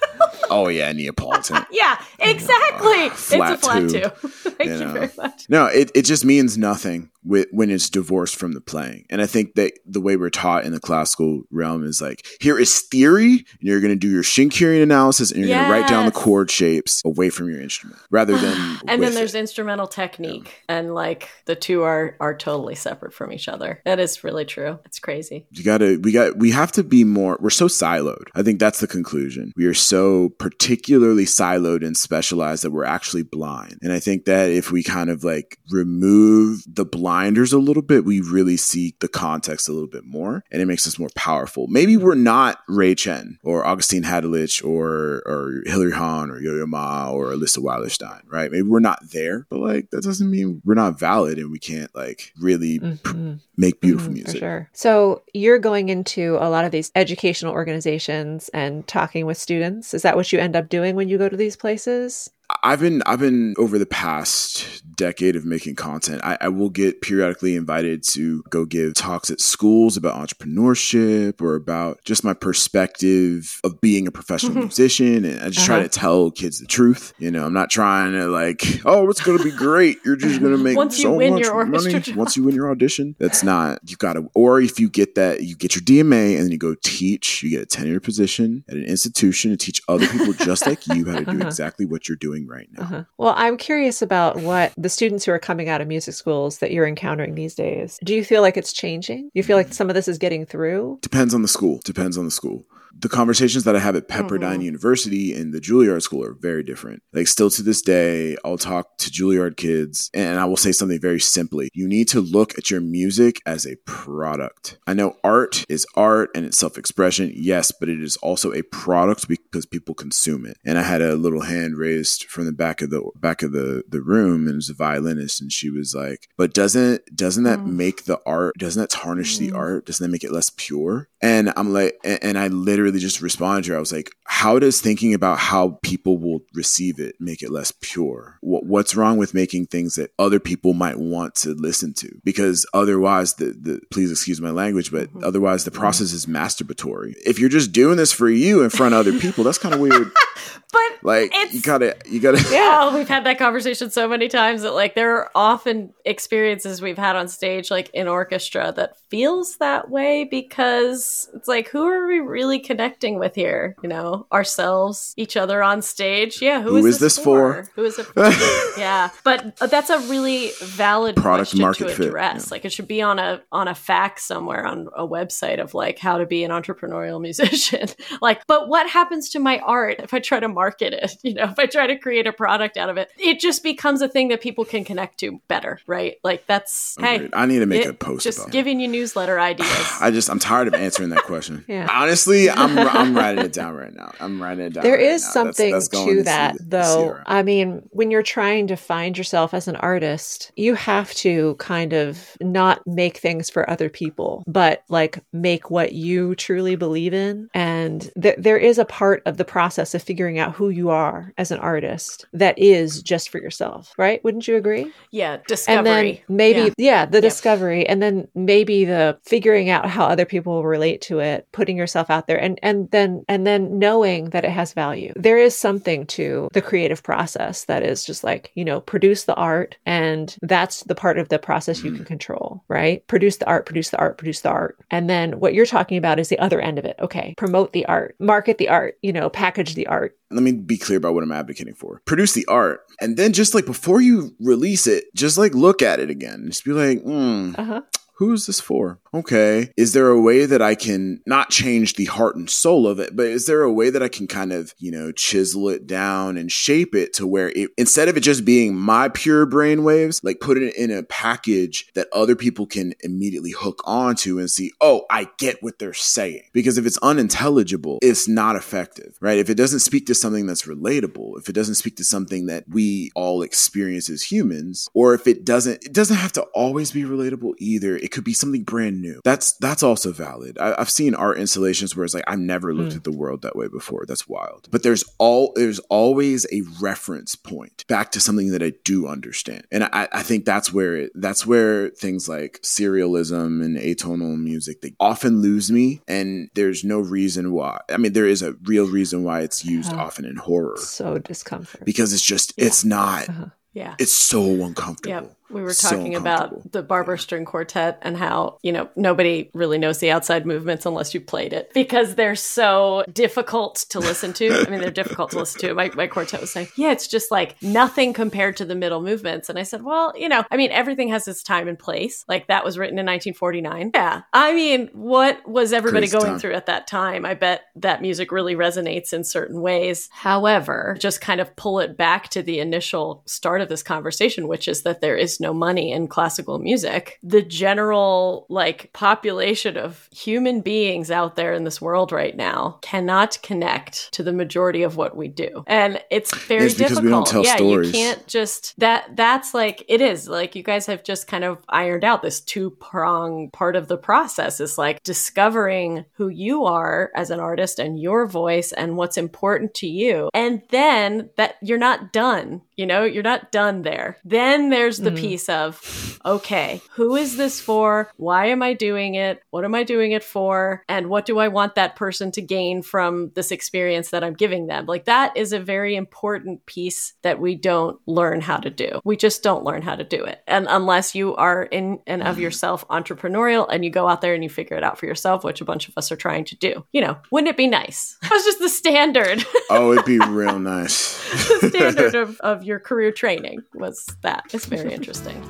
oh 0.51 0.69
yeah, 0.69 0.93
Neapolitan. 0.93 1.65
yeah, 1.71 2.01
exactly. 2.19 3.05
Uh, 3.05 3.07
it's 3.07 3.33
a 3.33 3.57
flat 3.59 3.91
two. 3.91 4.29
Thank 4.51 4.71
you, 4.71 4.79
know. 4.79 4.87
you, 4.87 4.93
very 4.93 5.11
much. 5.17 5.49
No, 5.49 5.67
it, 5.67 5.91
it 5.95 6.05
just 6.05 6.25
means 6.25 6.59
nothing 6.59 7.11
when 7.23 7.71
it's 7.71 7.91
divorced 7.91 8.37
from 8.37 8.53
the 8.53 8.61
playing. 8.61 9.05
And 9.11 9.21
I 9.21 9.27
think 9.27 9.55
that 9.55 9.73
the 9.85 10.01
way 10.01 10.17
we're 10.17 10.31
taught 10.31 10.65
in 10.65 10.73
the 10.73 10.81
classical 10.81 11.43
realm 11.51 11.85
is 11.85 12.01
like, 12.01 12.27
here 12.41 12.59
is 12.59 12.81
theory, 12.81 13.33
and 13.33 13.47
you're 13.61 13.81
going 13.81 13.93
to 13.93 13.97
do 13.97 14.09
your 14.09 14.23
Schenkerian 14.23 14.83
analysis, 14.83 15.31
and 15.31 15.41
you're 15.41 15.49
yes. 15.49 15.69
going 15.69 15.69
to 15.69 15.81
write 15.81 15.91
down 15.91 16.07
the 16.07 16.13
chord 16.13 16.51
shapes 16.51 17.03
away 17.05 17.31
from 17.31 17.51
your 17.51 17.61
instrument, 17.61 18.01
rather 18.11 18.37
than. 18.39 18.79
and 18.87 19.03
then 19.03 19.15
there's 19.15 19.35
it. 19.35 19.41
instrumental 19.41 19.87
technique, 19.87 20.63
yeah. 20.69 20.79
and 20.79 20.95
like 20.95 21.29
the 21.45 21.57
two 21.57 21.83
are 21.83 22.17
are 22.21 22.37
totally 22.37 22.75
separate 22.75 23.13
from 23.13 23.33
each 23.33 23.49
other. 23.49 23.83
That 23.85 23.99
is 23.99 24.25
really 24.25 24.45
true. 24.45 24.79
It's 24.85 24.99
crazy. 24.99 25.47
You 25.51 25.65
gotta, 25.65 25.99
we 26.03 26.13
got, 26.13 26.39
we 26.39 26.51
have 26.53 26.73
to 26.73 26.85
be 26.85 27.05
more. 27.05 27.37
We're 27.41 27.51
so 27.51 27.69
siloed. 27.69 28.29
I 28.35 28.43
think 28.43 28.59
that's 28.59 28.81
the 28.81 28.87
conclusion. 28.87 29.53
We 29.57 29.67
are 29.67 29.75
so 29.75 30.31
particularly 30.39 31.25
siloed 31.25 31.85
and 31.85 31.97
specialized 31.97 32.65
that 32.65 32.71
we're 32.71 32.85
actually 32.85 33.23
blind. 33.23 33.79
And 33.83 33.93
I 33.93 34.01
think 34.01 34.25
that 34.27 34.51
if 34.51 34.71
we 34.71 34.83
kind 34.83 35.11
of 35.11 35.25
like 35.25 35.59
remove 35.71 36.63
the 36.67 36.85
blind 36.85 37.08
blinders 37.09 37.55
a 37.55 37.59
little 37.59 37.83
bit, 37.83 38.05
we 38.05 38.21
really 38.21 38.59
see 38.59 38.95
the 39.01 39.09
context 39.09 39.67
a 39.67 39.73
little 39.73 39.89
bit 39.89 40.05
more 40.05 40.45
and 40.51 40.61
it 40.61 40.67
makes 40.67 40.87
us 40.87 40.99
more 40.99 41.09
powerful. 41.15 41.67
Maybe 41.67 41.97
we're 41.97 42.15
not 42.15 42.59
Ray 42.69 42.95
Chen 42.95 43.39
or 43.43 43.67
Augustin 43.67 44.03
Hadelich 44.03 44.63
or 44.63 45.23
or 45.25 45.63
Hilary 45.65 45.93
Hahn 45.93 46.31
or 46.31 46.39
Yo-Yo 46.39 46.67
Ma 46.67 47.11
or 47.11 47.33
Alisa 47.33 47.61
Weilerstein, 47.61 48.21
right? 48.27 48.53
Maybe 48.53 48.69
we're 48.69 48.81
not 48.81 49.11
there, 49.11 49.47
but 49.49 49.61
like 49.61 49.89
that 49.91 50.03
doesn't 50.03 50.31
mean 50.31 50.61
we're 50.67 50.75
not 50.75 50.99
valid 50.99 51.39
and 51.39 51.51
we 51.51 51.59
can't 51.59 51.95
like 51.95 52.31
really 52.39 52.79
mm-hmm. 52.79 52.97
pr- 52.97 53.43
make 53.57 53.81
beautiful 53.81 54.09
mm-hmm, 54.09 54.25
music. 54.25 54.41
sure. 54.41 54.69
So 54.75 55.23
you're 55.33 55.59
going 55.59 55.89
into 55.89 56.37
a 56.41 56.51
lot 56.51 56.67
of 56.67 56.73
these 56.73 56.93
educational 56.95 57.55
organizations 57.55 58.51
and 58.51 58.87
talking 58.87 59.25
with 59.25 59.39
students. 59.39 59.95
Is 59.95 60.03
that 60.03 60.15
what 60.15 60.31
you 60.31 60.39
end 60.39 60.57
up 60.57 60.69
doing 60.69 60.95
when 60.95 61.09
you 61.09 61.17
go 61.17 61.31
to 61.31 61.39
these 61.39 61.57
places? 61.57 62.31
I've 62.63 62.81
been 62.81 63.03
I've 63.05 63.21
been 63.21 63.55
over 63.59 63.79
the 63.79 63.87
past 63.87 64.83
decade 64.99 65.37
of 65.37 65.47
making 65.47 65.77
content. 65.77 66.21
I, 66.23 66.37
I, 66.43 66.49
will 66.49 66.69
get 66.69 67.01
periodically 67.01 67.57
invited 67.57 68.03
to 68.09 68.43
go 68.51 68.67
give 68.67 68.95
talks 68.95 69.31
at 69.31 69.41
schools 69.41 69.97
about 69.97 70.15
entrepreneurship 70.17 71.41
or 71.41 71.55
about 71.55 72.01
just 72.05 72.25
my 72.25 72.35
perspective 72.35 73.61
of 73.65 73.81
being 73.81 74.07
a 74.07 74.11
professional 74.11 74.55
musician, 74.65 75.25
and 75.25 75.41
I 75.41 75.49
just 75.49 75.61
uh-huh. 75.61 75.79
try 75.79 75.83
to 75.83 75.89
tell 75.89 76.31
kids 76.31 76.59
the 76.59 76.67
truth. 76.67 77.15
You 77.19 77.31
know, 77.31 77.47
I'm 77.47 77.55
not 77.55 77.71
trying 77.71 78.13
to 78.13 78.27
like, 78.27 78.63
oh, 78.85 79.09
it's 79.09 79.23
going 79.23 79.39
to 79.39 79.45
be 79.45 79.53
great. 79.53 79.99
You're 80.05 80.17
just 80.17 80.41
going 80.41 80.53
to 80.53 80.59
make 80.59 80.77
once 80.77 81.01
so 81.01 81.17
much 81.17 81.47
money 81.69 82.01
job. 82.01 82.17
once 82.17 82.37
you 82.37 82.43
win 82.43 82.55
your 82.55 82.71
audition. 82.71 83.15
That's 83.19 83.43
not 83.43 83.79
you 83.89 83.97
got 83.97 84.15
to. 84.15 84.29
Or 84.35 84.61
if 84.61 84.81
you 84.81 84.91
get 84.91 85.15
that, 85.15 85.45
you 85.45 85.55
get 85.55 85.77
your 85.77 85.83
DMA 85.83 86.35
and 86.35 86.45
then 86.45 86.51
you 86.51 86.59
go 86.59 86.75
teach. 86.83 87.43
You 87.43 87.51
get 87.51 87.63
a 87.63 87.67
tenured 87.67 88.03
position 88.03 88.65
at 88.69 88.77
an 88.77 88.85
institution 88.85 89.53
to 89.53 89.57
teach 89.57 89.81
other 89.89 90.09
people 90.09 90.33
just 90.33 90.67
like 90.67 90.87
you 90.89 91.07
how 91.07 91.21
to 91.21 91.25
do 91.25 91.31
uh-huh. 91.31 91.47
exactly 91.47 91.87
what 91.87 92.09
you're 92.09 92.17
doing 92.17 92.49
right 92.49 92.69
now. 92.73 92.83
Uh-huh. 92.83 93.05
Well, 93.17 93.35
I'm 93.37 93.57
curious 93.57 94.03
about 94.03 94.37
what 94.41 94.73
the 94.77 94.88
students 94.89 95.25
who 95.25 95.33
are 95.33 95.39
coming 95.39 95.69
out 95.69 95.81
of 95.81 95.89
music 95.89 96.15
schools 96.15 96.59
that 96.59 96.71
you're 96.71 96.87
encountering 96.87 97.35
these 97.35 97.55
days. 97.55 97.99
Do 98.05 98.15
you 98.15 98.25
feel 98.25 98.43
like 98.43 98.57
it's 98.57 98.73
changing? 98.73 99.25
Do 99.25 99.31
you 99.35 99.43
feel 99.43 99.57
like 99.57 99.69
mm. 99.69 99.75
some 99.75 99.89
of 99.89 99.95
this 99.95 100.09
is 100.09 100.19
getting 100.19 100.47
through? 100.47 100.99
Depends 101.03 101.35
on 101.35 101.43
the 101.43 101.49
school. 101.49 101.81
Depends 101.85 102.17
on 102.17 102.25
the 102.25 102.31
school 102.31 102.65
the 102.99 103.09
conversations 103.09 103.65
that 103.65 103.77
I 103.77 103.79
have 103.79 103.97
at 103.97 104.09
Pepperdine 104.09 104.55
mm-hmm. 104.55 104.63
University 104.63 105.35
and 105.35 105.53
the 105.53 105.61
Juilliard 105.61 106.03
School 106.03 106.25
are 106.25 106.35
very 106.35 106.63
different. 106.63 107.03
Like, 107.13 107.29
still 107.29 107.51
to 107.51 107.63
this 107.63 107.83
day, 107.83 108.37
I'll 108.45 108.59
talk 108.59 108.99
to 108.99 109.11
Juilliard 109.11 109.57
kids 109.57 110.11
and 110.15 110.39
I 110.39 110.45
will 110.47 110.57
say 110.57 110.73
something 110.73 111.01
very 111.01 111.21
simply. 111.21 111.71
You 111.75 111.87
need 111.87 112.09
to 112.09 112.21
look 112.21 112.59
at 112.59 112.71
your 112.71 112.81
music 112.81 113.41
as 113.47 113.67
a 113.67 113.77
product. 113.87 114.79
I 114.87 114.95
know 114.95 115.17
art 115.23 115.65
is 115.69 115.87
art 115.95 116.31
and 116.35 116.45
it's 116.45 116.59
self 116.59 116.77
expression, 116.77 117.33
yes, 117.35 117.73
but 117.73 117.89
it 117.89 118.01
is 118.01 118.17
also 118.19 118.53
a 118.53 118.63
product 118.63 119.29
because 119.29 119.67
people 119.67 119.95
consume 119.95 120.45
it. 120.47 120.57
And 120.65 120.79
I 120.79 120.83
had 120.83 121.01
a 121.03 121.15
little 121.15 121.43
hand 121.43 121.77
raised 121.77 122.25
from 122.25 122.47
the 122.47 122.53
back 122.53 122.83
of 122.83 122.91
the 122.91 123.09
back 123.17 123.43
of 123.43 123.53
the, 123.53 123.85
the 123.89 124.01
room 124.01 124.47
and 124.47 124.55
it 124.55 124.57
was 124.57 124.71
a 124.71 124.75
violinist 124.75 125.41
and 125.41 125.53
she 125.53 125.71
was 125.71 125.95
like, 125.95 126.29
But 126.37 126.53
doesn't 126.53 127.03
doesn't 127.15 127.45
that 127.45 127.61
mm. 127.61 127.67
make 127.67 128.05
the 128.05 128.21
art 128.27 128.57
doesn't 128.59 128.81
that 128.81 128.91
tarnish 128.91 129.37
mm. 129.37 129.39
the 129.39 129.53
art? 129.53 129.87
Doesn't 129.87 130.05
that 130.05 130.11
make 130.11 130.25
it 130.25 130.33
less 130.33 130.51
pure? 130.57 131.09
And 131.21 131.53
I'm 131.57 131.73
like 131.73 131.97
and, 132.05 132.19
and 132.23 132.39
I 132.39 132.49
literally 132.49 132.88
literally 132.89 133.01
just 133.01 133.21
responded 133.21 133.65
to 133.65 133.73
her. 133.73 133.77
I 133.77 133.81
was 133.81 133.93
like, 133.93 134.11
how 134.25 134.59
does 134.59 134.81
thinking 134.81 135.15
about 135.15 135.39
how 135.39 135.79
people 135.83 136.19
will 136.19 136.41
receive 136.55 136.99
it 136.99 137.17
make 137.21 137.43
it 137.43 137.51
less 137.51 137.73
pure? 137.81 138.39
What, 138.41 138.67
what's 138.67 138.95
wrong 138.95 139.17
with 139.17 139.35
making 139.35 139.67
things 139.67 139.97
that 139.97 140.11
other 140.19 140.41
people 140.41 140.75
might 140.75 140.99
want 140.99 141.35
to 141.37 141.51
listen 141.51 141.93
to? 141.95 142.11
Because 142.25 142.67
otherwise, 142.73 143.35
the, 143.35 143.47
the 143.47 143.81
please 143.91 144.11
excuse 144.11 144.41
my 144.41 144.51
language, 144.51 144.91
but 144.91 145.09
mm-hmm. 145.09 145.25
otherwise 145.25 145.65
the 145.65 145.71
process 145.71 146.13
is 146.13 146.27
masturbatory. 146.27 147.15
If 147.25 147.39
you're 147.39 147.49
just 147.49 147.73
doing 147.73 147.97
this 147.97 148.13
for 148.13 148.29
you 148.29 148.63
in 148.63 148.71
front 148.71 148.95
of 148.95 149.01
other 149.01 149.19
people, 149.19 149.45
that's 149.45 149.59
kind 149.59 149.75
of 149.75 149.81
weird. 149.81 150.11
but 150.73 150.81
like 151.03 151.33
you 151.53 151.61
gotta, 151.61 151.97
you 152.07 152.21
gotta. 152.21 152.39
Yeah, 152.49 152.79
oh, 152.83 152.97
we've 152.97 153.09
had 153.09 153.25
that 153.25 153.39
conversation 153.39 153.91
so 153.91 154.09
many 154.09 154.29
times 154.29 154.63
that 154.63 154.73
like 154.73 154.95
there 154.95 155.17
are 155.17 155.31
often 155.35 155.93
experiences 156.05 156.81
we've 156.81 156.99
had 156.99 157.15
on 157.17 157.29
stage, 157.29 157.71
like 157.71 157.91
in 157.91 158.09
orchestra, 158.09 158.73
that 158.77 158.97
feels 159.09 159.57
that 159.59 159.91
way 159.91 160.25
because 160.25 161.29
it's 161.35 161.49
like, 161.49 161.69
who 161.69 161.85
are 161.85 162.07
we 162.07 162.21
really 162.21 162.59
connecting 162.69 163.19
with 163.19 163.35
here? 163.35 163.75
You 163.83 163.89
know, 163.89 164.27
ourselves, 164.31 165.15
each 165.17 165.37
other 165.37 165.63
on 165.63 165.83
stage. 165.83 166.41
Yeah, 166.41 166.63
who, 166.63 166.71
who 166.71 166.77
is, 166.87 166.97
is, 166.97 167.01
this, 167.01 167.19
for? 167.19 167.65
for? 167.65 167.71
Who 167.75 167.85
is 167.85 167.99
it 167.99 168.05
for? 168.07 168.31
yeah, 168.79 169.11
but 169.25 169.57
that's 169.57 169.91
a 169.91 169.99
really 170.01 170.51
valid 170.61 171.17
Product 171.17 171.57
market 171.57 171.89
to 171.89 172.07
address. 172.09 172.45
Fit, 172.45 172.51
yeah. 172.51 172.55
Like, 172.55 172.65
it 172.65 172.73
should 172.73 172.87
be 172.87 173.03
on 173.03 173.19
a 173.19 173.43
on 173.51 173.67
a 173.67 173.75
fact 173.75 174.21
somewhere 174.21 174.67
on 174.67 174.89
a 174.95 175.07
website 175.09 175.61
of 175.61 175.73
like 175.75 175.99
how 175.99 176.19
to 176.19 176.27
be 176.27 176.45
an 176.45 176.51
entrepreneurial 176.51 177.21
musician. 177.29 177.89
like, 178.21 178.47
but 178.47 178.69
what 178.69 178.89
happens 178.89 179.31
to 179.31 179.39
my 179.39 179.59
art 179.61 179.97
if 180.01 180.13
I 180.13 180.21
try 180.21 180.39
to 180.39 180.49
market 180.49 180.93
it? 180.93 181.17
You 181.29 181.35
know, 181.35 181.45
if 181.45 181.59
I 181.59 181.67
try 181.67 181.87
to 181.87 181.97
create 181.97 182.27
a 182.27 182.33
product 182.33 182.77
out 182.77 182.89
of 182.89 182.97
it, 182.97 183.11
it 183.19 183.41
just 183.41 183.63
becomes 183.63 184.01
a 184.03 184.09
thing 184.09 184.29
that 184.29 184.41
people 184.41 184.65
can 184.65 184.85
connect 184.85 185.19
to 185.21 185.41
better, 185.49 185.81
right? 185.87 186.17
Like, 186.23 186.47
that's 186.47 186.97
Agreed. 186.97 187.21
hey, 187.21 187.29
I 187.33 187.45
need 187.47 187.59
to 187.59 187.67
make 187.67 187.85
it, 187.85 187.89
a 187.89 187.93
post. 187.93 188.25
Just 188.25 188.51
giving 188.51 188.81
you 188.81 188.89
newsletter 188.89 189.39
ideas. 189.53 189.93
I 190.01 190.11
just 190.11 190.31
I'm 190.31 190.39
tired 190.39 190.69
of 190.69 190.75
answering 190.75 191.11
that 191.11 191.25
question. 191.25 191.65
yeah. 191.69 191.87
Honestly, 191.91 192.49
I'm 192.59 192.79
I'm 192.79 193.17
writing 193.17 193.45
it 193.45 193.53
down 193.53 193.75
right 193.75 193.95
now. 193.95 194.13
I'm 194.21 194.43
writing 194.43 194.67
it 194.67 194.73
down. 194.75 194.85
There 194.85 194.95
right 194.95 195.03
is 195.03 195.23
now. 195.25 195.31
something 195.31 195.71
that's, 195.73 195.89
that's 195.89 196.05
to 196.05 196.23
that 196.25 196.59
the, 196.59 196.65
though. 196.65 197.15
The 197.15 197.23
I 197.27 197.43
mean, 197.43 197.89
when 197.91 198.11
you're 198.11 198.23
trying 198.23 198.67
to 198.69 198.77
find 198.77 199.17
yourself 199.17 199.55
as 199.55 199.69
an 199.69 199.77
artist, 199.77 200.53
you 200.57 200.75
have 200.75 201.13
to 201.15 201.55
kind 201.57 201.93
of 201.93 202.37
not 202.41 202.87
make 202.87 203.19
things 203.19 203.51
for 203.51 203.69
other 203.69 203.89
people, 203.89 204.45
but 204.47 204.85
like 204.89 205.23
make 205.33 205.71
what 205.71 205.93
you 205.93 206.35
truly 206.35 206.77
believe 206.77 207.15
in. 207.15 207.49
And 207.55 208.11
th- 208.21 208.37
there 208.39 208.59
is 208.59 208.79
a 208.79 208.85
part 208.85 209.23
of 209.27 209.37
the 209.37 209.45
process 209.45 209.95
of 209.95 210.03
figuring 210.03 210.39
out 210.39 210.55
who 210.55 210.71
you 210.71 210.91
are 210.91 211.33
as 211.39 211.51
an 211.51 211.59
artist 211.59 212.27
that 212.33 212.59
is 212.59 213.03
just 213.03 213.31
for 213.31 213.39
yourself, 213.39 213.95
right? 213.99 214.23
Wouldn't 214.25 214.49
you 214.49 214.57
agree? 214.57 214.93
Yeah, 215.11 215.39
discovery. 215.47 215.79
And 215.79 215.87
then 215.87 216.19
maybe 216.29 216.61
yeah, 216.61 216.73
yeah 216.77 217.07
the 217.07 217.21
discovery 217.21 217.87
and 217.87 218.03
then 218.03 218.29
maybe 218.35 218.85
the 218.85 219.19
figuring 219.25 219.71
out 219.71 219.87
how 219.89 220.07
other 220.07 220.25
people 220.25 220.65
relate 220.65 221.01
to 221.03 221.21
it, 221.21 221.47
putting 221.53 221.77
yourself 221.77 222.11
out 222.11 222.27
there 222.27 222.41
and 222.41 222.48
and 222.49 222.59
and 222.63 222.91
then 222.91 223.25
and 223.29 223.47
then 223.47 223.79
knowing 223.79 224.31
that 224.31 224.45
it 224.45 224.51
has 224.51 224.73
value. 224.73 225.13
There 225.17 225.39
is 225.39 225.55
something 225.57 226.07
to 226.07 226.49
the 226.53 226.63
creative 226.63 227.03
process 227.03 227.65
that 227.67 227.83
is 227.83 228.05
just 228.05 228.25
like, 228.25 228.51
you 228.55 228.65
know, 228.65 228.81
produce 228.81 229.25
the 229.25 229.35
art 229.35 229.77
and 229.85 230.35
that's 230.43 230.85
the 230.85 230.95
part 230.95 231.19
of 231.19 231.29
the 231.29 231.39
process 231.39 231.83
you 231.83 231.93
can 231.93 232.05
mm. 232.05 232.07
control, 232.07 232.63
right? 232.69 233.07
Produce 233.07 233.37
the 233.37 233.47
art, 233.47 233.67
produce 233.67 233.91
the 233.91 233.99
art, 233.99 234.19
produce 234.19 234.41
the 234.41 234.51
art. 234.51 234.79
And 234.91 235.09
then 235.11 235.41
what 235.41 235.55
you're 235.55 235.67
talking 235.67 235.99
about 235.99 236.19
is 236.19 236.29
the 236.29 236.39
other 236.39 236.61
end 236.61 236.79
of 236.79 236.85
it. 236.85 236.97
Okay, 237.01 237.35
promote 237.37 237.73
the 237.73 237.87
art, 237.87 238.17
market 238.19 238.59
the 238.59 238.69
art, 238.69 238.97
you 239.03 239.13
know, 239.13 239.29
package 239.29 239.75
the 239.75 239.87
art. 239.87 240.17
Let 240.31 240.43
me 240.43 240.53
be 240.53 240.77
clear 240.77 240.99
about 240.99 241.15
what 241.15 241.23
I'm 241.23 241.33
advocating 241.33 241.75
for. 241.75 242.03
Produce 242.05 242.33
the 242.33 242.47
art 242.47 242.81
and 243.01 243.17
then 243.17 243.33
just 243.33 243.55
like 243.55 243.67
before 243.67 244.01
you 244.01 244.35
release 244.41 244.87
it, 244.87 245.05
just 245.15 245.39
like 245.39 245.55
look 245.55 245.83
at 245.83 246.01
it 246.01 246.11
again. 246.11 246.47
Just 246.47 246.65
be 246.65 246.73
like, 246.73 247.03
hmm, 247.03 247.55
uh-huh 247.57 247.83
who 248.19 248.33
is 248.33 248.47
this 248.47 248.61
for? 248.61 248.99
Okay. 249.15 249.71
Is 249.77 249.93
there 249.93 250.09
a 250.09 250.21
way 250.21 250.45
that 250.45 250.61
I 250.61 250.75
can 250.75 251.23
not 251.25 251.51
change 251.51 251.95
the 251.95 252.07
heart 252.07 252.35
and 252.35 252.51
soul 252.51 252.89
of 252.89 252.99
it, 252.99 253.15
but 253.15 253.27
is 253.27 253.47
there 253.47 253.63
a 253.63 253.73
way 253.73 253.91
that 253.91 254.03
I 254.03 254.09
can 254.09 254.27
kind 254.27 254.53
of, 254.53 254.75
you 254.79 254.91
know, 254.91 255.13
chisel 255.13 255.69
it 255.69 255.87
down 255.87 256.37
and 256.37 256.51
shape 256.51 256.97
it 256.97 257.13
to 257.15 257.29
where 257.29 257.51
it, 257.51 257.71
instead 257.79 258.09
of 258.09 258.17
it 258.17 258.21
just 258.21 258.45
being 258.45 258.75
my 258.75 259.09
pure 259.09 259.47
brainwaves, 259.47 260.23
like 260.25 260.41
put 260.41 260.59
it 260.59 260.75
in 260.75 260.91
a 260.91 261.05
package 261.05 261.89
that 261.95 262.09
other 262.13 262.35
people 262.35 262.67
can 262.67 262.93
immediately 263.05 263.53
hook 263.53 263.83
onto 263.85 264.41
and 264.41 264.51
see, 264.51 264.73
oh, 264.81 265.07
I 265.09 265.29
get 265.39 265.63
what 265.63 265.79
they're 265.79 265.95
saying. 265.95 266.43
Because 266.53 266.77
if 266.77 266.87
it's 266.87 266.99
unintelligible, 266.99 268.01
it's 268.03 268.27
not 268.27 268.57
effective, 268.57 269.17
right? 269.21 269.39
If 269.39 269.49
it 269.49 269.57
doesn't 269.57 269.79
speak 269.79 270.07
to 270.07 270.15
something 270.17 270.47
that's 270.47 270.65
relatable, 270.65 271.39
if 271.39 271.49
it 271.49 271.55
doesn't 271.55 271.77
speak 271.77 271.97
to 271.99 272.05
something 272.05 272.47
that 272.47 272.65
we 272.69 273.13
all 273.15 273.43
experience 273.43 274.11
as 274.11 274.25
humans, 274.25 274.89
or 274.93 275.15
if 275.15 275.29
it 275.29 275.45
doesn't, 275.45 275.85
it 275.85 275.93
doesn't 275.93 276.17
have 276.17 276.33
to 276.33 276.43
always 276.53 276.91
be 276.91 277.05
relatable 277.05 277.53
either 277.59 277.97
it 278.08 278.08
could 278.11 278.25
be 278.25 278.33
something 278.33 278.65
brand 278.65 279.01
new. 279.01 279.21
That's 279.25 279.53
that's 279.55 279.83
also 279.83 280.13
valid. 280.13 280.59
I, 280.59 280.75
have 280.79 280.91
seen 280.91 281.15
art 281.15 281.39
installations 281.39 281.97
where 281.97 282.05
it's 282.05 282.15
like 282.15 282.25
I've 282.27 282.39
never 282.39 282.75
looked 282.75 282.93
mm. 282.93 282.97
at 282.97 283.05
the 283.05 283.13
world 283.13 283.43
that 283.43 283.57
way 283.57 283.69
before. 283.69 284.05
That's 284.07 284.29
wild. 284.29 284.69
But 284.71 284.83
there's 284.83 285.05
all 285.19 285.53
there's 285.55 285.79
always 285.91 286.47
a 286.53 286.63
reference 286.81 287.35
point 287.35 287.85
back 287.89 288.13
to 288.13 288.21
something 288.21 288.51
that 288.53 288.63
I 288.63 288.73
do 288.85 289.07
understand, 289.07 289.67
and 289.71 289.85
I, 289.85 290.09
I 290.13 290.23
think 290.23 290.45
that's 290.45 290.73
where 290.73 290.97
it, 290.97 291.13
that's 291.15 291.47
where 291.47 291.91
things 291.91 292.29
like 292.29 292.61
serialism 292.63 293.65
and 293.65 293.77
atonal 293.77 294.39
music 294.39 294.81
they 294.81 294.95
often 295.01 295.41
lose 295.41 295.71
me, 295.71 296.01
and 296.09 296.51
there's 296.55 296.85
no 296.85 297.01
reason 297.01 297.53
why. 297.53 297.81
I 297.91 297.97
mean, 297.97 298.13
there 298.13 298.27
is 298.27 298.43
a 298.43 298.55
real 298.65 298.87
reason 298.87 299.25
why 299.25 299.41
it's 299.41 299.65
used 299.65 299.93
uh-huh. 299.93 300.03
often 300.03 300.25
in 300.25 300.37
horror. 300.37 300.77
So 300.79 301.19
discomfort 301.19 301.85
because 301.85 302.13
it's 302.13 302.25
just 302.25 302.55
yeah. 302.57 302.67
it's 302.67 302.85
not. 302.85 303.29
Uh-huh. 303.29 303.47
Yeah. 303.75 303.95
It's 303.99 304.15
so 304.15 304.65
uncomfortable. 304.65 305.15
Yep 305.15 305.38
we 305.51 305.63
were 305.63 305.73
talking 305.73 306.15
so 306.15 306.21
about 306.21 306.73
the 306.73 306.83
Barber 306.83 307.17
String 307.17 307.45
Quartet 307.45 307.99
and 308.03 308.17
how, 308.17 308.59
you 308.63 308.73
know, 308.73 308.89
nobody 308.97 309.51
really 309.55 309.79
knows 309.79 309.99
the 309.99 310.11
outside 310.11 310.47
movements 310.47 310.85
unless 310.87 311.15
you 311.15 311.21
played 311.21 311.53
it 311.53 311.73
because 311.73 312.15
they're 312.15 312.35
so 312.35 313.05
difficult 313.13 313.87
to 313.91 313.99
listen 313.99 314.33
to. 314.35 314.65
I 314.67 314.71
mean, 314.71 314.81
they're 314.81 314.91
difficult 314.91 315.31
to 315.31 315.39
listen 315.39 315.61
to. 315.63 315.75
My, 315.75 315.91
my 315.95 316.07
quartet 316.07 316.41
was 316.41 316.51
saying, 316.51 316.69
yeah, 316.77 316.93
it's 316.93 317.09
just 317.09 317.31
like 317.31 317.61
nothing 317.63 318.13
compared 318.13 318.57
to 318.59 318.65
the 318.65 318.75
middle 318.75 319.01
movements. 319.01 319.49
And 319.49 319.59
I 319.59 319.63
said, 319.63 319.83
well, 319.83 320.13
you 320.17 320.29
know, 320.29 320.45
I 320.51 320.57
mean, 320.57 320.71
everything 320.71 321.09
has 321.09 321.27
its 321.27 321.43
time 321.43 321.69
and 321.69 321.79
place. 321.79 322.25
Like 322.29 322.49
that 322.49 322.65
was 322.65 322.79
written 322.79 322.99
in 322.99 323.07
1949. 323.07 323.93
Yeah. 323.95 324.23
I 324.33 324.53
mean, 324.53 324.91
what 324.93 325.47
was 325.49 325.73
everybody 325.73 326.09
going 326.09 326.27
time. 326.27 326.39
through 326.39 326.55
at 326.55 326.67
that 326.67 326.87
time? 326.87 327.25
I 327.25 327.35
bet 327.35 327.63
that 327.77 328.03
music 328.03 328.33
really 328.33 328.55
resonates 328.55 329.13
in 329.13 329.25
certain 329.25 329.61
ways. 329.61 330.09
However, 330.13 330.97
just 330.99 331.21
kind 331.21 331.41
of 331.41 331.55
pull 331.57 331.81
it 331.81 331.97
back 331.97 332.29
to 332.31 332.43
the 332.43 332.61
initial 332.61 333.23
start 333.27 333.61
of 333.61 333.69
this 333.69 333.83
conversation, 333.83 334.49
which 334.49 334.69
is 334.69 334.83
that 334.83 335.01
there 335.01 335.17
is 335.17 335.38
no 335.41 335.53
money 335.55 335.93
in 335.93 336.09
classical 336.09 336.59
music. 336.59 337.19
The 337.23 337.43
general 337.43 338.47
like 338.49 338.93
population 338.93 339.77
of 339.77 340.09
human 340.13 340.61
beings 340.61 341.11
out 341.11 341.37
there 341.37 341.53
in 341.53 341.65
this 341.65 341.81
world 341.81 342.13
right 342.13 342.37
now 342.37 342.79
cannot 342.83 343.39
connect 343.43 344.13
to 344.15 344.23
the 344.23 344.33
majority 344.33 344.83
of 344.83 344.97
what 344.97 345.17
we 345.17 345.29
do. 345.29 345.65
And 345.67 346.01
it's 346.11 346.37
very 346.37 346.67
It's 346.67 346.75
difficult. 346.75 347.05
we 347.05 347.11
don't 347.11 347.27
tell 347.27 347.45
yeah, 347.45 347.57
stories. 347.57 347.87
you 347.89 347.93
can't 347.93 348.27
just 348.27 348.75
that 348.79 349.17
that's 349.17 349.55
like 349.55 349.85
it 349.89 350.01
is 350.01 350.29
like 350.29 350.55
you 350.57 350.63
guys 350.63 350.87
have 350.87 351.03
just 351.05 351.27
kind 351.27 351.45
of 351.45 351.59
ironed 351.69 352.05
out 352.05 352.23
this 352.23 352.41
two 352.41 352.71
prong 352.71 353.51
part 353.53 353.77
of 353.77 353.89
the 353.89 353.97
process 353.99 354.61
is 354.61 354.79
like 354.79 355.03
discovering 355.03 356.05
who 356.13 356.29
you 356.29 356.65
are 356.65 357.11
as 357.15 357.31
an 357.31 357.41
artist 357.41 357.79
and 357.79 358.01
your 358.01 358.27
voice 358.27 358.73
and 358.73 358.97
what's 358.97 359.17
important 359.17 359.75
to 359.75 359.87
you 359.87 360.29
and 360.35 360.63
then 360.71 361.31
that 361.37 361.57
you're 361.63 361.79
not 361.79 362.13
done 362.13 362.61
you 362.79 362.87
know 362.87 363.03
you're 363.05 363.23
not 363.23 363.53
done 363.53 363.83
there. 363.83 364.17
Then 364.25 364.71
there's 364.71 364.97
the 364.99 365.11
Mm. 365.11 365.19
piece 365.19 365.49
of 365.51 366.19
okay 366.25 366.81
who 366.93 367.15
is 367.17 367.37
this 367.37 367.61
for? 367.61 368.11
Why 368.17 368.47
am 368.47 368.63
i 368.63 368.73
doing 368.73 369.15
it? 369.17 369.43
What 369.51 369.65
am 369.65 369.75
i 369.75 369.83
doing 369.83 370.13
it 370.13 370.25
for? 370.25 370.85
And 370.89 371.09
what 371.09 371.27
do 371.27 371.39
i 371.39 371.49
want 371.49 371.75
that 371.75 371.97
person 371.97 372.31
to 372.33 372.41
gain 372.43 372.81
from 372.83 373.33
this 373.35 373.51
experience 373.51 374.11
that 374.11 374.25
i'm 374.25 374.35
giving 374.35 374.67
them? 374.69 374.87
Like 374.87 375.05
that 375.05 375.37
is 375.37 375.53
a 375.53 375.61
very 375.61 375.95
important 375.97 376.65
piece 376.67 377.13
that 377.23 377.39
we 377.41 377.55
don't 377.55 377.99
learn 378.07 378.41
how 378.41 378.57
to 378.59 378.71
do. 378.71 379.01
We 379.05 379.17
just 379.17 379.43
don't 379.43 379.65
learn 379.65 379.83
how 379.83 379.97
to 379.97 380.05
do 380.05 380.25
it. 380.25 380.41
And 380.47 380.67
unless 380.71 381.15
you 381.15 381.35
are 381.37 381.65
in 381.65 381.99
and 382.07 382.23
of 382.23 382.39
yourself 382.39 382.87
entrepreneurial 382.89 383.67
and 383.71 383.85
you 383.85 383.91
go 383.91 384.09
out 384.09 384.21
there 384.21 384.35
and 384.35 384.43
you 384.45 384.51
figure 384.51 384.77
it 384.77 384.85
out 384.85 384.99
for 384.99 385.07
yourself 385.07 385.43
which 385.45 385.61
a 385.61 385.65
bunch 385.65 385.89
of 385.89 385.95
us 385.97 386.13
are 386.13 386.17
trying 386.17 386.45
to 386.45 386.57
do 386.57 386.85
you 386.93 387.01
know 387.01 387.17
wouldn't 387.33 387.49
it 387.51 387.57
be 387.57 387.67
nice? 387.67 388.17
That's 388.23 388.45
just 388.45 388.59
the 388.61 388.69
standard. 388.69 389.45
Oh, 389.71 389.93
it'd 389.93 390.05
be 390.05 390.19
real 390.29 390.59
nice. 390.59 391.19
the 391.61 391.69
standard 391.71 392.15
of, 392.15 392.39
of 392.41 392.65
your 392.69 392.79
career 392.79 393.11
training 393.11 393.63
was 393.75 394.05
that. 394.23 394.45
It's 394.53 394.67
very 394.67 394.93
interesting. 394.93 395.43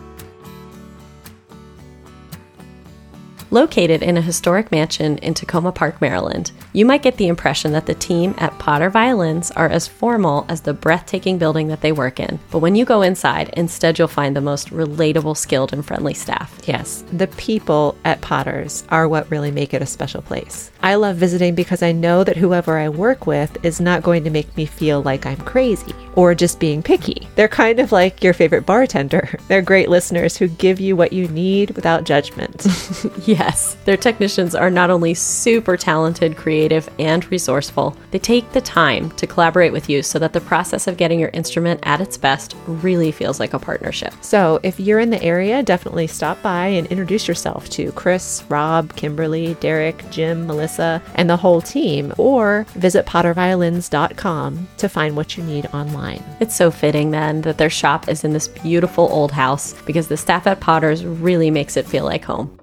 Located 3.50 4.02
in 4.02 4.18
a 4.18 4.22
historic 4.22 4.70
mansion 4.70 5.16
in 5.18 5.32
Takoma 5.32 5.74
Park, 5.74 6.02
Maryland, 6.02 6.52
you 6.74 6.84
might 6.84 7.02
get 7.02 7.16
the 7.16 7.28
impression 7.28 7.72
that 7.72 7.86
the 7.86 7.94
team 7.94 8.34
at 8.36 8.58
Potter 8.58 8.90
Violins 8.90 9.50
are 9.52 9.70
as 9.70 9.88
formal 9.88 10.44
as 10.50 10.60
the 10.60 10.74
breathtaking 10.74 11.38
building 11.38 11.68
that 11.68 11.80
they 11.80 11.90
work 11.90 12.20
in. 12.20 12.38
But 12.50 12.58
when 12.58 12.76
you 12.76 12.84
go 12.84 13.00
inside, 13.00 13.48
instead 13.56 13.98
you'll 13.98 14.06
find 14.06 14.36
the 14.36 14.42
most 14.42 14.68
relatable, 14.68 15.34
skilled, 15.34 15.72
and 15.72 15.84
friendly 15.84 16.12
staff. 16.12 16.60
Yes, 16.66 17.04
the 17.10 17.26
people 17.28 17.96
at 18.04 18.20
Potter's 18.20 18.84
are 18.90 19.08
what 19.08 19.30
really 19.30 19.50
make 19.50 19.72
it 19.72 19.80
a 19.80 19.86
special 19.86 20.20
place. 20.20 20.70
I 20.82 20.96
love 20.96 21.16
visiting 21.16 21.54
because 21.54 21.82
I 21.82 21.92
know 21.92 22.24
that 22.24 22.36
whoever 22.36 22.76
I 22.76 22.90
work 22.90 23.26
with 23.26 23.64
is 23.64 23.80
not 23.80 24.02
going 24.02 24.24
to 24.24 24.30
make 24.30 24.54
me 24.58 24.66
feel 24.66 25.02
like 25.02 25.24
I'm 25.24 25.38
crazy 25.38 25.94
or 26.16 26.34
just 26.34 26.60
being 26.60 26.82
picky. 26.82 27.26
They're 27.36 27.48
kind 27.48 27.80
of 27.80 27.92
like 27.92 28.22
your 28.22 28.34
favorite 28.34 28.66
bartender. 28.66 29.38
They're 29.48 29.62
great 29.62 29.88
listeners 29.88 30.36
who 30.36 30.48
give 30.48 30.80
you 30.80 30.96
what 30.96 31.12
you 31.12 31.28
need 31.28 31.70
without 31.70 32.04
judgment. 32.04 32.66
Yes, 33.38 33.76
their 33.84 33.96
technicians 33.96 34.56
are 34.56 34.68
not 34.68 34.90
only 34.90 35.14
super 35.14 35.76
talented, 35.76 36.36
creative, 36.36 36.90
and 36.98 37.30
resourceful, 37.30 37.96
they 38.10 38.18
take 38.18 38.50
the 38.50 38.60
time 38.60 39.12
to 39.12 39.28
collaborate 39.28 39.72
with 39.72 39.88
you 39.88 40.02
so 40.02 40.18
that 40.18 40.32
the 40.32 40.40
process 40.40 40.88
of 40.88 40.96
getting 40.96 41.20
your 41.20 41.28
instrument 41.28 41.78
at 41.84 42.00
its 42.00 42.16
best 42.16 42.56
really 42.66 43.12
feels 43.12 43.38
like 43.38 43.54
a 43.54 43.58
partnership. 43.60 44.12
So, 44.22 44.58
if 44.64 44.80
you're 44.80 44.98
in 44.98 45.10
the 45.10 45.22
area, 45.22 45.62
definitely 45.62 46.08
stop 46.08 46.42
by 46.42 46.66
and 46.66 46.88
introduce 46.88 47.28
yourself 47.28 47.68
to 47.70 47.92
Chris, 47.92 48.42
Rob, 48.48 48.96
Kimberly, 48.96 49.54
Derek, 49.60 50.10
Jim, 50.10 50.44
Melissa, 50.44 51.00
and 51.14 51.30
the 51.30 51.36
whole 51.36 51.60
team, 51.60 52.12
or 52.18 52.66
visit 52.70 53.06
potterviolins.com 53.06 54.68
to 54.78 54.88
find 54.88 55.14
what 55.14 55.36
you 55.36 55.44
need 55.44 55.66
online. 55.66 56.24
It's 56.40 56.56
so 56.56 56.72
fitting 56.72 57.12
then 57.12 57.42
that 57.42 57.58
their 57.58 57.70
shop 57.70 58.08
is 58.08 58.24
in 58.24 58.32
this 58.32 58.48
beautiful 58.48 59.08
old 59.12 59.30
house 59.30 59.74
because 59.86 60.08
the 60.08 60.16
staff 60.16 60.48
at 60.48 60.58
Potter's 60.58 61.04
really 61.04 61.52
makes 61.52 61.76
it 61.76 61.86
feel 61.86 62.04
like 62.04 62.24
home. 62.24 62.58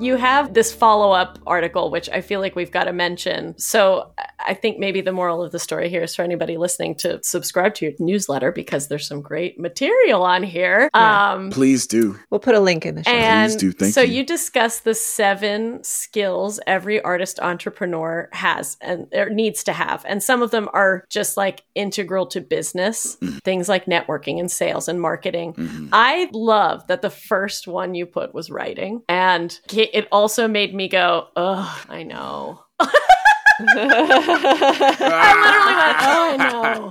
You 0.00 0.16
have 0.16 0.54
this 0.54 0.72
follow 0.72 1.12
up 1.12 1.38
article, 1.46 1.90
which 1.90 2.08
I 2.08 2.20
feel 2.22 2.40
like 2.40 2.56
we've 2.56 2.70
got 2.70 2.84
to 2.84 2.92
mention. 2.92 3.56
So 3.58 4.12
I 4.44 4.54
think 4.54 4.78
maybe 4.78 5.02
the 5.02 5.12
moral 5.12 5.42
of 5.42 5.52
the 5.52 5.58
story 5.58 5.90
here 5.90 6.02
is 6.02 6.16
for 6.16 6.22
anybody 6.22 6.56
listening 6.56 6.94
to 6.96 7.20
subscribe 7.22 7.74
to 7.76 7.84
your 7.84 7.94
newsletter 7.98 8.50
because 8.50 8.88
there's 8.88 9.06
some 9.06 9.20
great 9.20 9.60
material 9.60 10.22
on 10.22 10.42
here. 10.42 10.88
Yeah. 10.94 11.32
Um, 11.32 11.50
Please 11.50 11.86
do. 11.86 12.18
We'll 12.30 12.40
put 12.40 12.54
a 12.54 12.60
link 12.60 12.86
in 12.86 12.94
the 12.94 13.04
show. 13.04 13.10
and 13.10 13.56
do. 13.58 13.72
Thank 13.72 13.92
so 13.92 14.00
you. 14.00 14.14
you 14.18 14.24
discuss 14.26 14.80
the 14.80 14.94
seven 14.94 15.84
skills 15.84 16.58
every 16.66 17.00
artist 17.02 17.38
entrepreneur 17.40 18.28
has 18.32 18.78
and 18.80 19.06
or 19.12 19.28
needs 19.28 19.62
to 19.64 19.72
have. 19.74 20.04
And 20.08 20.22
some 20.22 20.40
of 20.42 20.50
them 20.50 20.68
are 20.72 21.04
just 21.10 21.36
like 21.36 21.62
integral 21.74 22.26
to 22.28 22.40
business, 22.40 23.16
Mm-hmm. 23.20 23.38
things 23.38 23.68
like 23.68 23.84
networking 23.84 24.40
and 24.40 24.50
sales 24.50 24.88
and 24.88 25.00
marketing. 25.00 25.90
I 25.92 26.30
love 26.32 26.86
that 26.86 27.02
the 27.02 27.10
first 27.10 27.66
one 27.68 27.94
you 27.94 28.06
put 28.06 28.32
was 28.32 28.50
writing. 28.50 29.02
And 29.08 29.58
it 29.92 30.08
also 30.10 30.48
made 30.48 30.74
me 30.74 30.88
go, 30.88 31.28
oh, 31.36 31.84
I 31.88 32.02
know. 32.02 32.64
I 32.80 33.74
literally 33.74 33.88
went, 33.88 35.00
oh, 36.02 36.28
I 36.30 36.36
know. 36.36 36.90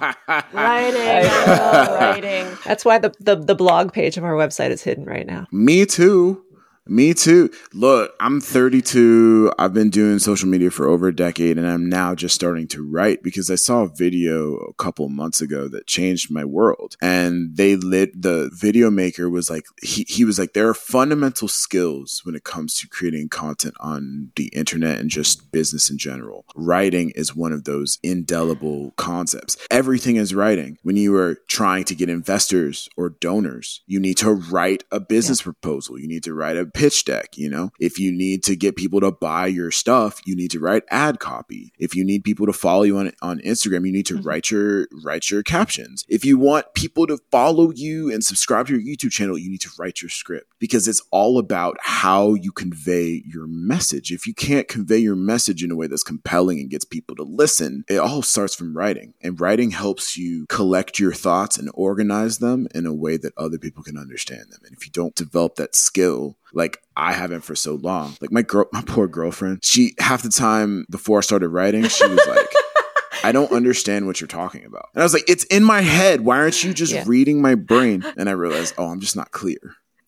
Writing, 0.53 1.01
I 1.01 1.21
know, 1.23 1.95
writing. 1.95 2.57
That's 2.65 2.85
why 2.85 2.99
the, 2.99 3.13
the, 3.19 3.35
the 3.35 3.55
blog 3.55 3.91
page 3.93 4.17
of 4.17 4.23
our 4.23 4.33
website 4.33 4.69
is 4.69 4.83
hidden 4.83 5.05
right 5.05 5.25
now. 5.25 5.47
Me 5.51 5.85
too. 5.85 6.43
Me 6.89 7.13
too. 7.13 7.51
Look, 7.71 8.15
I'm 8.19 8.41
32. 8.41 9.53
I've 9.59 9.75
been 9.75 9.91
doing 9.91 10.17
social 10.17 10.49
media 10.49 10.71
for 10.71 10.87
over 10.87 11.07
a 11.07 11.15
decade 11.15 11.59
and 11.59 11.67
I'm 11.67 11.87
now 11.87 12.15
just 12.15 12.33
starting 12.33 12.67
to 12.69 12.83
write 12.83 13.21
because 13.21 13.51
I 13.51 13.55
saw 13.55 13.83
a 13.83 13.89
video 13.89 14.55
a 14.55 14.73
couple 14.73 15.07
months 15.07 15.39
ago 15.39 15.67
that 15.67 15.85
changed 15.85 16.31
my 16.31 16.43
world. 16.43 16.97
And 16.99 17.55
they 17.55 17.75
lit 17.75 18.19
the 18.19 18.49
video 18.51 18.89
maker 18.89 19.29
was 19.29 19.51
like 19.51 19.65
he, 19.83 20.03
he 20.09 20.25
was 20.25 20.39
like 20.39 20.53
there 20.53 20.67
are 20.67 20.73
fundamental 20.73 21.47
skills 21.47 22.21
when 22.23 22.33
it 22.33 22.43
comes 22.43 22.73
to 22.79 22.87
creating 22.87 23.29
content 23.29 23.75
on 23.79 24.31
the 24.35 24.47
internet 24.47 24.97
and 24.97 25.11
just 25.11 25.51
business 25.51 25.91
in 25.91 25.99
general. 25.99 26.43
Writing 26.55 27.11
is 27.11 27.35
one 27.35 27.53
of 27.53 27.65
those 27.65 27.99
indelible 28.01 28.93
concepts. 28.97 29.57
Everything 29.69 30.15
is 30.15 30.33
writing. 30.33 30.79
When 30.81 30.97
you 30.97 31.15
are 31.17 31.35
trying 31.47 31.83
to 31.83 31.95
get 31.95 32.09
investors 32.09 32.89
or 32.97 33.09
donors, 33.09 33.81
you 33.85 33.99
need 33.99 34.17
to 34.17 34.31
write 34.31 34.85
a 34.91 34.99
business 34.99 35.43
proposal. 35.43 35.99
You 35.99 36.07
need 36.07 36.23
to 36.23 36.33
write 36.33 36.57
a 36.57 36.65
pitch 36.79 37.03
deck, 37.03 37.37
you 37.37 37.49
know? 37.49 37.71
If 37.77 37.99
you 37.99 38.09
need 38.09 38.41
to 38.45 38.55
get 38.55 38.77
people 38.77 39.01
to 39.01 39.11
buy 39.11 39.47
your 39.47 39.69
stuff, 39.69 40.21
you 40.25 40.33
need 40.33 40.49
to 40.51 40.61
write 40.61 40.83
ad 40.89 41.19
copy. 41.19 41.73
If 41.77 41.93
you 41.93 42.05
need 42.05 42.23
people 42.23 42.45
to 42.45 42.53
follow 42.53 42.83
you 42.83 42.97
on 42.97 43.11
on 43.21 43.39
Instagram, 43.39 43.85
you 43.85 43.91
need 43.91 44.05
to 44.05 44.15
mm-hmm. 44.15 44.27
write 44.27 44.49
your 44.49 44.87
write 45.03 45.29
your 45.29 45.43
captions. 45.43 46.05
If 46.07 46.23
you 46.23 46.37
want 46.37 46.73
people 46.75 47.05
to 47.07 47.17
follow 47.31 47.71
you 47.71 48.09
and 48.09 48.23
subscribe 48.23 48.67
to 48.67 48.79
your 48.79 48.95
YouTube 48.95 49.11
channel, 49.11 49.37
you 49.37 49.49
need 49.49 49.59
to 49.61 49.71
write 49.77 50.01
your 50.01 50.09
script 50.09 50.53
because 50.57 50.87
it's 50.87 51.01
all 51.11 51.37
about 51.37 51.75
how 51.81 52.33
you 52.33 52.53
convey 52.53 53.23
your 53.25 53.45
message. 53.45 54.13
If 54.13 54.25
you 54.25 54.33
can't 54.33 54.69
convey 54.69 54.99
your 54.99 55.17
message 55.17 55.61
in 55.61 55.71
a 55.71 55.75
way 55.75 55.87
that's 55.87 56.03
compelling 56.03 56.59
and 56.59 56.69
gets 56.69 56.85
people 56.85 57.17
to 57.17 57.23
listen, 57.23 57.83
it 57.89 57.97
all 57.97 58.21
starts 58.21 58.55
from 58.55 58.77
writing. 58.77 59.15
And 59.21 59.39
writing 59.39 59.71
helps 59.71 60.17
you 60.17 60.45
collect 60.47 60.97
your 60.97 61.13
thoughts 61.13 61.57
and 61.57 61.69
organize 61.73 62.37
them 62.37 62.69
in 62.73 62.85
a 62.85 62.93
way 62.93 63.17
that 63.17 63.33
other 63.37 63.57
people 63.57 63.83
can 63.83 63.97
understand 63.97 64.51
them. 64.51 64.61
And 64.63 64.73
if 64.73 64.85
you 64.85 64.91
don't 64.93 65.15
develop 65.15 65.55
that 65.55 65.75
skill, 65.75 66.37
like 66.53 66.81
I 66.95 67.13
haven't 67.13 67.41
for 67.41 67.55
so 67.55 67.75
long. 67.75 68.15
Like 68.21 68.31
my 68.31 68.41
girl, 68.41 68.67
my 68.73 68.81
poor 68.81 69.07
girlfriend, 69.07 69.59
she 69.63 69.93
half 69.99 70.23
the 70.23 70.29
time 70.29 70.85
before 70.89 71.19
I 71.19 71.21
started 71.21 71.49
writing, 71.49 71.87
she 71.87 72.07
was 72.07 72.25
like, 72.27 72.51
I 73.23 73.31
don't 73.31 73.51
understand 73.51 74.07
what 74.07 74.21
you're 74.21 74.27
talking 74.27 74.65
about. 74.65 74.87
And 74.93 75.01
I 75.01 75.05
was 75.05 75.13
like, 75.13 75.29
it's 75.29 75.43
in 75.45 75.63
my 75.63 75.81
head. 75.81 76.21
Why 76.21 76.37
aren't 76.37 76.63
you 76.63 76.73
just 76.73 76.93
Yeah. 76.93 77.03
reading 77.05 77.41
my 77.41 77.55
brain? 77.55 78.03
And 78.17 78.29
I 78.29 78.31
realized, 78.33 78.73
oh, 78.77 78.85
I'm 78.87 78.99
just 79.01 79.15
not 79.15 79.31
clear. 79.31 79.59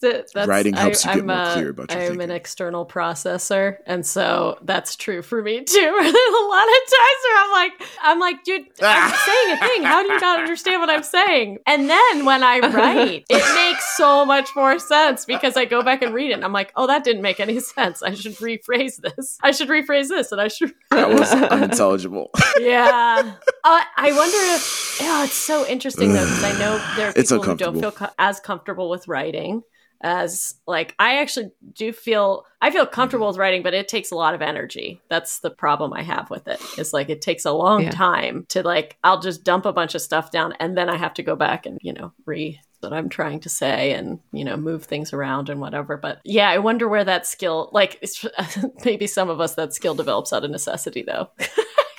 Th- 0.01 0.25
that's- 0.33 0.47
Writing 0.47 0.73
helps 0.73 1.05
you 1.05 1.11
get 1.11 1.19
I'm 1.19 1.27
more 1.27 1.35
a- 1.37 1.53
clear 1.53 1.69
about 1.69 1.91
your 1.91 2.01
I'm 2.01 2.19
an 2.21 2.31
external 2.31 2.85
processor, 2.85 3.77
and 3.85 4.05
so 4.05 4.57
that's 4.63 4.95
true 4.95 5.21
for 5.21 5.41
me 5.41 5.63
too. 5.63 5.63
There's 6.01 6.13
a 6.15 6.47
lot 6.47 6.63
of 6.67 6.89
times 6.89 7.21
where 7.23 7.43
I'm 7.43 7.51
like, 7.51 7.71
I'm 8.01 8.19
like, 8.19 8.43
dude, 8.43 8.65
I'm 8.81 9.13
saying 9.25 9.53
a 9.53 9.57
thing. 9.67 9.83
How 9.83 10.01
do 10.03 10.11
you 10.13 10.19
not 10.19 10.39
understand 10.39 10.81
what 10.81 10.89
I'm 10.89 11.03
saying? 11.03 11.59
And 11.67 11.89
then 11.89 12.25
when 12.25 12.43
I 12.43 12.59
write, 12.59 13.25
it 13.29 13.55
makes 13.55 13.97
so 13.97 14.25
much 14.25 14.49
more 14.55 14.79
sense 14.79 15.25
because 15.25 15.55
I 15.55 15.65
go 15.65 15.83
back 15.83 16.01
and 16.01 16.13
read 16.13 16.31
it, 16.31 16.33
and 16.33 16.43
I'm 16.45 16.53
like, 16.53 16.71
oh, 16.75 16.87
that 16.87 17.03
didn't 17.03 17.21
make 17.21 17.39
any 17.39 17.59
sense. 17.59 18.01
I 18.01 18.13
should 18.13 18.35
rephrase 18.37 18.97
this. 18.97 19.37
I 19.43 19.51
should 19.51 19.69
rephrase 19.69 20.07
this, 20.09 20.31
and 20.31 20.41
I 20.41 20.47
should. 20.47 20.73
That 20.89 21.09
was 21.09 21.31
unintelligible. 21.31 22.31
yeah. 22.59 23.35
Uh, 23.63 23.81
I 23.95 24.11
wonder 24.11 24.37
if 24.55 24.97
oh, 25.03 25.23
it's 25.23 25.33
so 25.33 25.65
interesting 25.67 26.13
though 26.13 26.23
because 26.25 26.43
I 26.43 26.51
know 26.59 26.77
there 26.95 27.09
are 27.09 27.13
people 27.13 27.43
who 27.43 27.55
don't 27.55 27.79
feel 27.79 27.91
co- 27.91 28.09
as 28.17 28.39
comfortable 28.39 28.89
with 28.89 29.07
writing 29.07 29.61
as 30.03 30.55
like 30.67 30.95
I 30.99 31.17
actually 31.19 31.51
do 31.73 31.93
feel 31.93 32.45
I 32.61 32.71
feel 32.71 32.85
comfortable 32.85 33.27
with 33.27 33.37
writing, 33.37 33.63
but 33.63 33.73
it 33.73 33.87
takes 33.87 34.11
a 34.11 34.15
lot 34.15 34.33
of 34.33 34.41
energy. 34.41 35.01
That's 35.09 35.39
the 35.39 35.49
problem 35.49 35.93
I 35.93 36.03
have 36.03 36.29
with 36.29 36.47
it. 36.47 36.59
Is 36.77 36.93
like 36.93 37.09
it 37.09 37.21
takes 37.21 37.45
a 37.45 37.51
long 37.51 37.83
Yeah. 37.83 37.89
time 37.91 38.45
to 38.49 38.63
like 38.63 38.97
I'll 39.03 39.19
just 39.21 39.43
dump 39.43 39.65
a 39.65 39.73
bunch 39.73 39.95
of 39.95 40.01
stuff 40.01 40.31
down 40.31 40.53
and 40.59 40.77
then 40.77 40.89
I 40.89 40.97
have 40.97 41.13
to 41.15 41.23
go 41.23 41.35
back 41.35 41.65
and 41.65 41.77
you 41.81 41.93
know 41.93 42.11
re 42.25 42.59
what 42.81 42.93
I'm 42.93 43.09
trying 43.09 43.39
to 43.41 43.49
say 43.49 43.93
and 43.93 44.19
you 44.31 44.43
know 44.43 44.57
move 44.57 44.85
things 44.85 45.13
around 45.13 45.49
and 45.49 45.61
whatever. 45.61 45.97
But 45.97 46.19
yeah, 46.25 46.49
I 46.49 46.57
wonder 46.57 46.87
where 46.87 47.03
that 47.03 47.27
skill 47.27 47.69
like 47.71 48.03
maybe 48.85 49.07
some 49.07 49.29
of 49.29 49.39
us 49.39 49.55
that 49.55 49.73
skill 49.73 49.93
develops 49.95 50.33
out 50.33 50.43
of 50.43 50.51
necessity 50.51 51.03
though. 51.03 51.29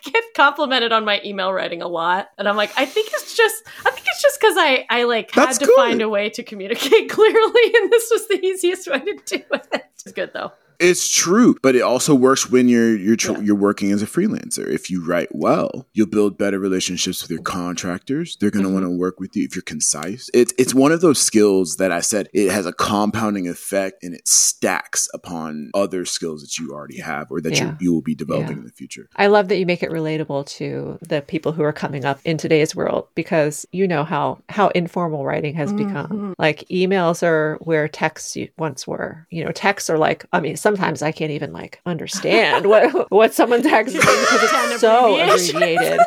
Get 0.12 0.24
complimented 0.34 0.92
on 0.92 1.04
my 1.04 1.20
email 1.24 1.52
writing 1.52 1.82
a 1.82 1.88
lot, 1.88 2.28
and 2.38 2.48
I'm 2.48 2.56
like, 2.56 2.72
I 2.76 2.86
think 2.86 3.10
it's 3.12 3.36
just, 3.36 3.62
I 3.86 3.90
think 3.90 4.06
it's 4.06 4.22
just 4.22 4.40
because 4.40 4.56
I, 4.56 4.84
I 4.90 5.04
like 5.04 5.32
That's 5.32 5.58
had 5.58 5.64
to 5.64 5.66
good. 5.66 5.76
find 5.76 6.02
a 6.02 6.08
way 6.08 6.30
to 6.30 6.42
communicate 6.42 7.08
clearly, 7.10 7.72
and 7.74 7.90
this 7.90 8.10
was 8.10 8.26
the 8.28 8.44
easiest 8.44 8.88
way 8.88 8.98
to 9.00 9.14
do 9.24 9.42
it. 9.52 9.84
It's 9.94 10.12
good 10.12 10.32
though. 10.32 10.52
It's 10.82 11.08
true, 11.08 11.56
but 11.62 11.76
it 11.76 11.82
also 11.82 12.14
works 12.14 12.50
when 12.50 12.68
you're 12.68 12.96
you're 12.96 13.16
tr- 13.16 13.32
Yeah. 13.32 13.40
you're 13.40 13.54
working 13.56 13.92
as 13.92 14.02
a 14.02 14.06
freelancer. 14.06 14.66
If 14.68 14.90
you 14.90 15.04
write 15.04 15.28
well, 15.32 15.86
you'll 15.94 16.08
build 16.08 16.36
better 16.38 16.58
relationships 16.58 17.22
with 17.22 17.30
your 17.30 17.42
contractors. 17.42 18.36
They're 18.40 18.50
going 18.50 18.64
to 18.64 18.70
Mhm. 18.70 18.74
want 18.74 18.86
to 18.86 18.90
work 18.90 19.20
with 19.20 19.36
you 19.36 19.44
if 19.44 19.54
you're 19.54 19.62
concise. 19.62 20.28
It's 20.34 20.52
it's 20.58 20.74
one 20.74 20.90
of 20.92 21.00
those 21.00 21.20
skills 21.20 21.76
that 21.76 21.92
I 21.92 22.00
said 22.00 22.28
it 22.34 22.50
has 22.50 22.66
a 22.66 22.72
compounding 22.72 23.48
effect 23.48 24.02
and 24.02 24.14
it 24.14 24.26
stacks 24.26 25.08
upon 25.14 25.70
other 25.74 26.04
skills 26.04 26.42
that 26.42 26.58
you 26.58 26.72
already 26.72 26.98
have 26.98 27.28
or 27.30 27.40
that 27.40 27.52
Yeah. 27.54 27.64
you 27.64 27.76
you 27.80 27.92
will 27.92 28.02
be 28.02 28.14
developing 28.14 28.52
Yeah. 28.56 28.58
in 28.60 28.64
the 28.64 28.72
future. 28.72 29.08
I 29.16 29.26
love 29.28 29.48
that 29.48 29.58
you 29.58 29.66
make 29.66 29.82
it 29.82 29.90
relatable 29.90 30.46
to 30.58 30.98
the 31.08 31.20
people 31.22 31.52
who 31.52 31.62
are 31.62 31.72
coming 31.72 32.04
up 32.04 32.18
in 32.24 32.36
today's 32.38 32.74
world 32.74 33.06
because 33.14 33.66
you 33.72 33.86
know 33.86 34.04
how 34.04 34.42
how 34.48 34.68
informal 34.68 35.24
writing 35.24 35.54
has 35.54 35.72
become. 35.72 36.08
Mhm. 36.10 36.34
Like 36.38 36.64
emails 36.70 37.22
are 37.22 37.58
where 37.60 37.86
texts 37.88 38.36
once 38.58 38.86
were. 38.86 39.26
You 39.30 39.44
know, 39.44 39.52
texts 39.52 39.88
are 39.90 39.98
like 39.98 40.26
I 40.32 40.40
mean, 40.40 40.56
sometimes 40.72 41.02
I 41.02 41.12
can't 41.12 41.30
even 41.30 41.52
like 41.52 41.80
understand 41.86 42.66
what 42.66 43.10
what 43.10 43.34
someone 43.34 43.62
texts 43.62 43.94
me 43.94 44.00
because 44.00 44.42
it's 44.72 44.80
so 44.80 45.20
abbreviated. 45.20 46.00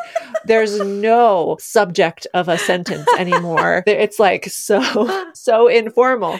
There's 0.44 0.78
no 0.80 1.56
subject 1.60 2.26
of 2.34 2.48
a 2.48 2.58
sentence 2.58 3.06
anymore. 3.18 3.84
It's 4.06 4.18
like 4.18 4.44
so 4.46 4.80
so 5.34 5.68
informal. 5.68 6.38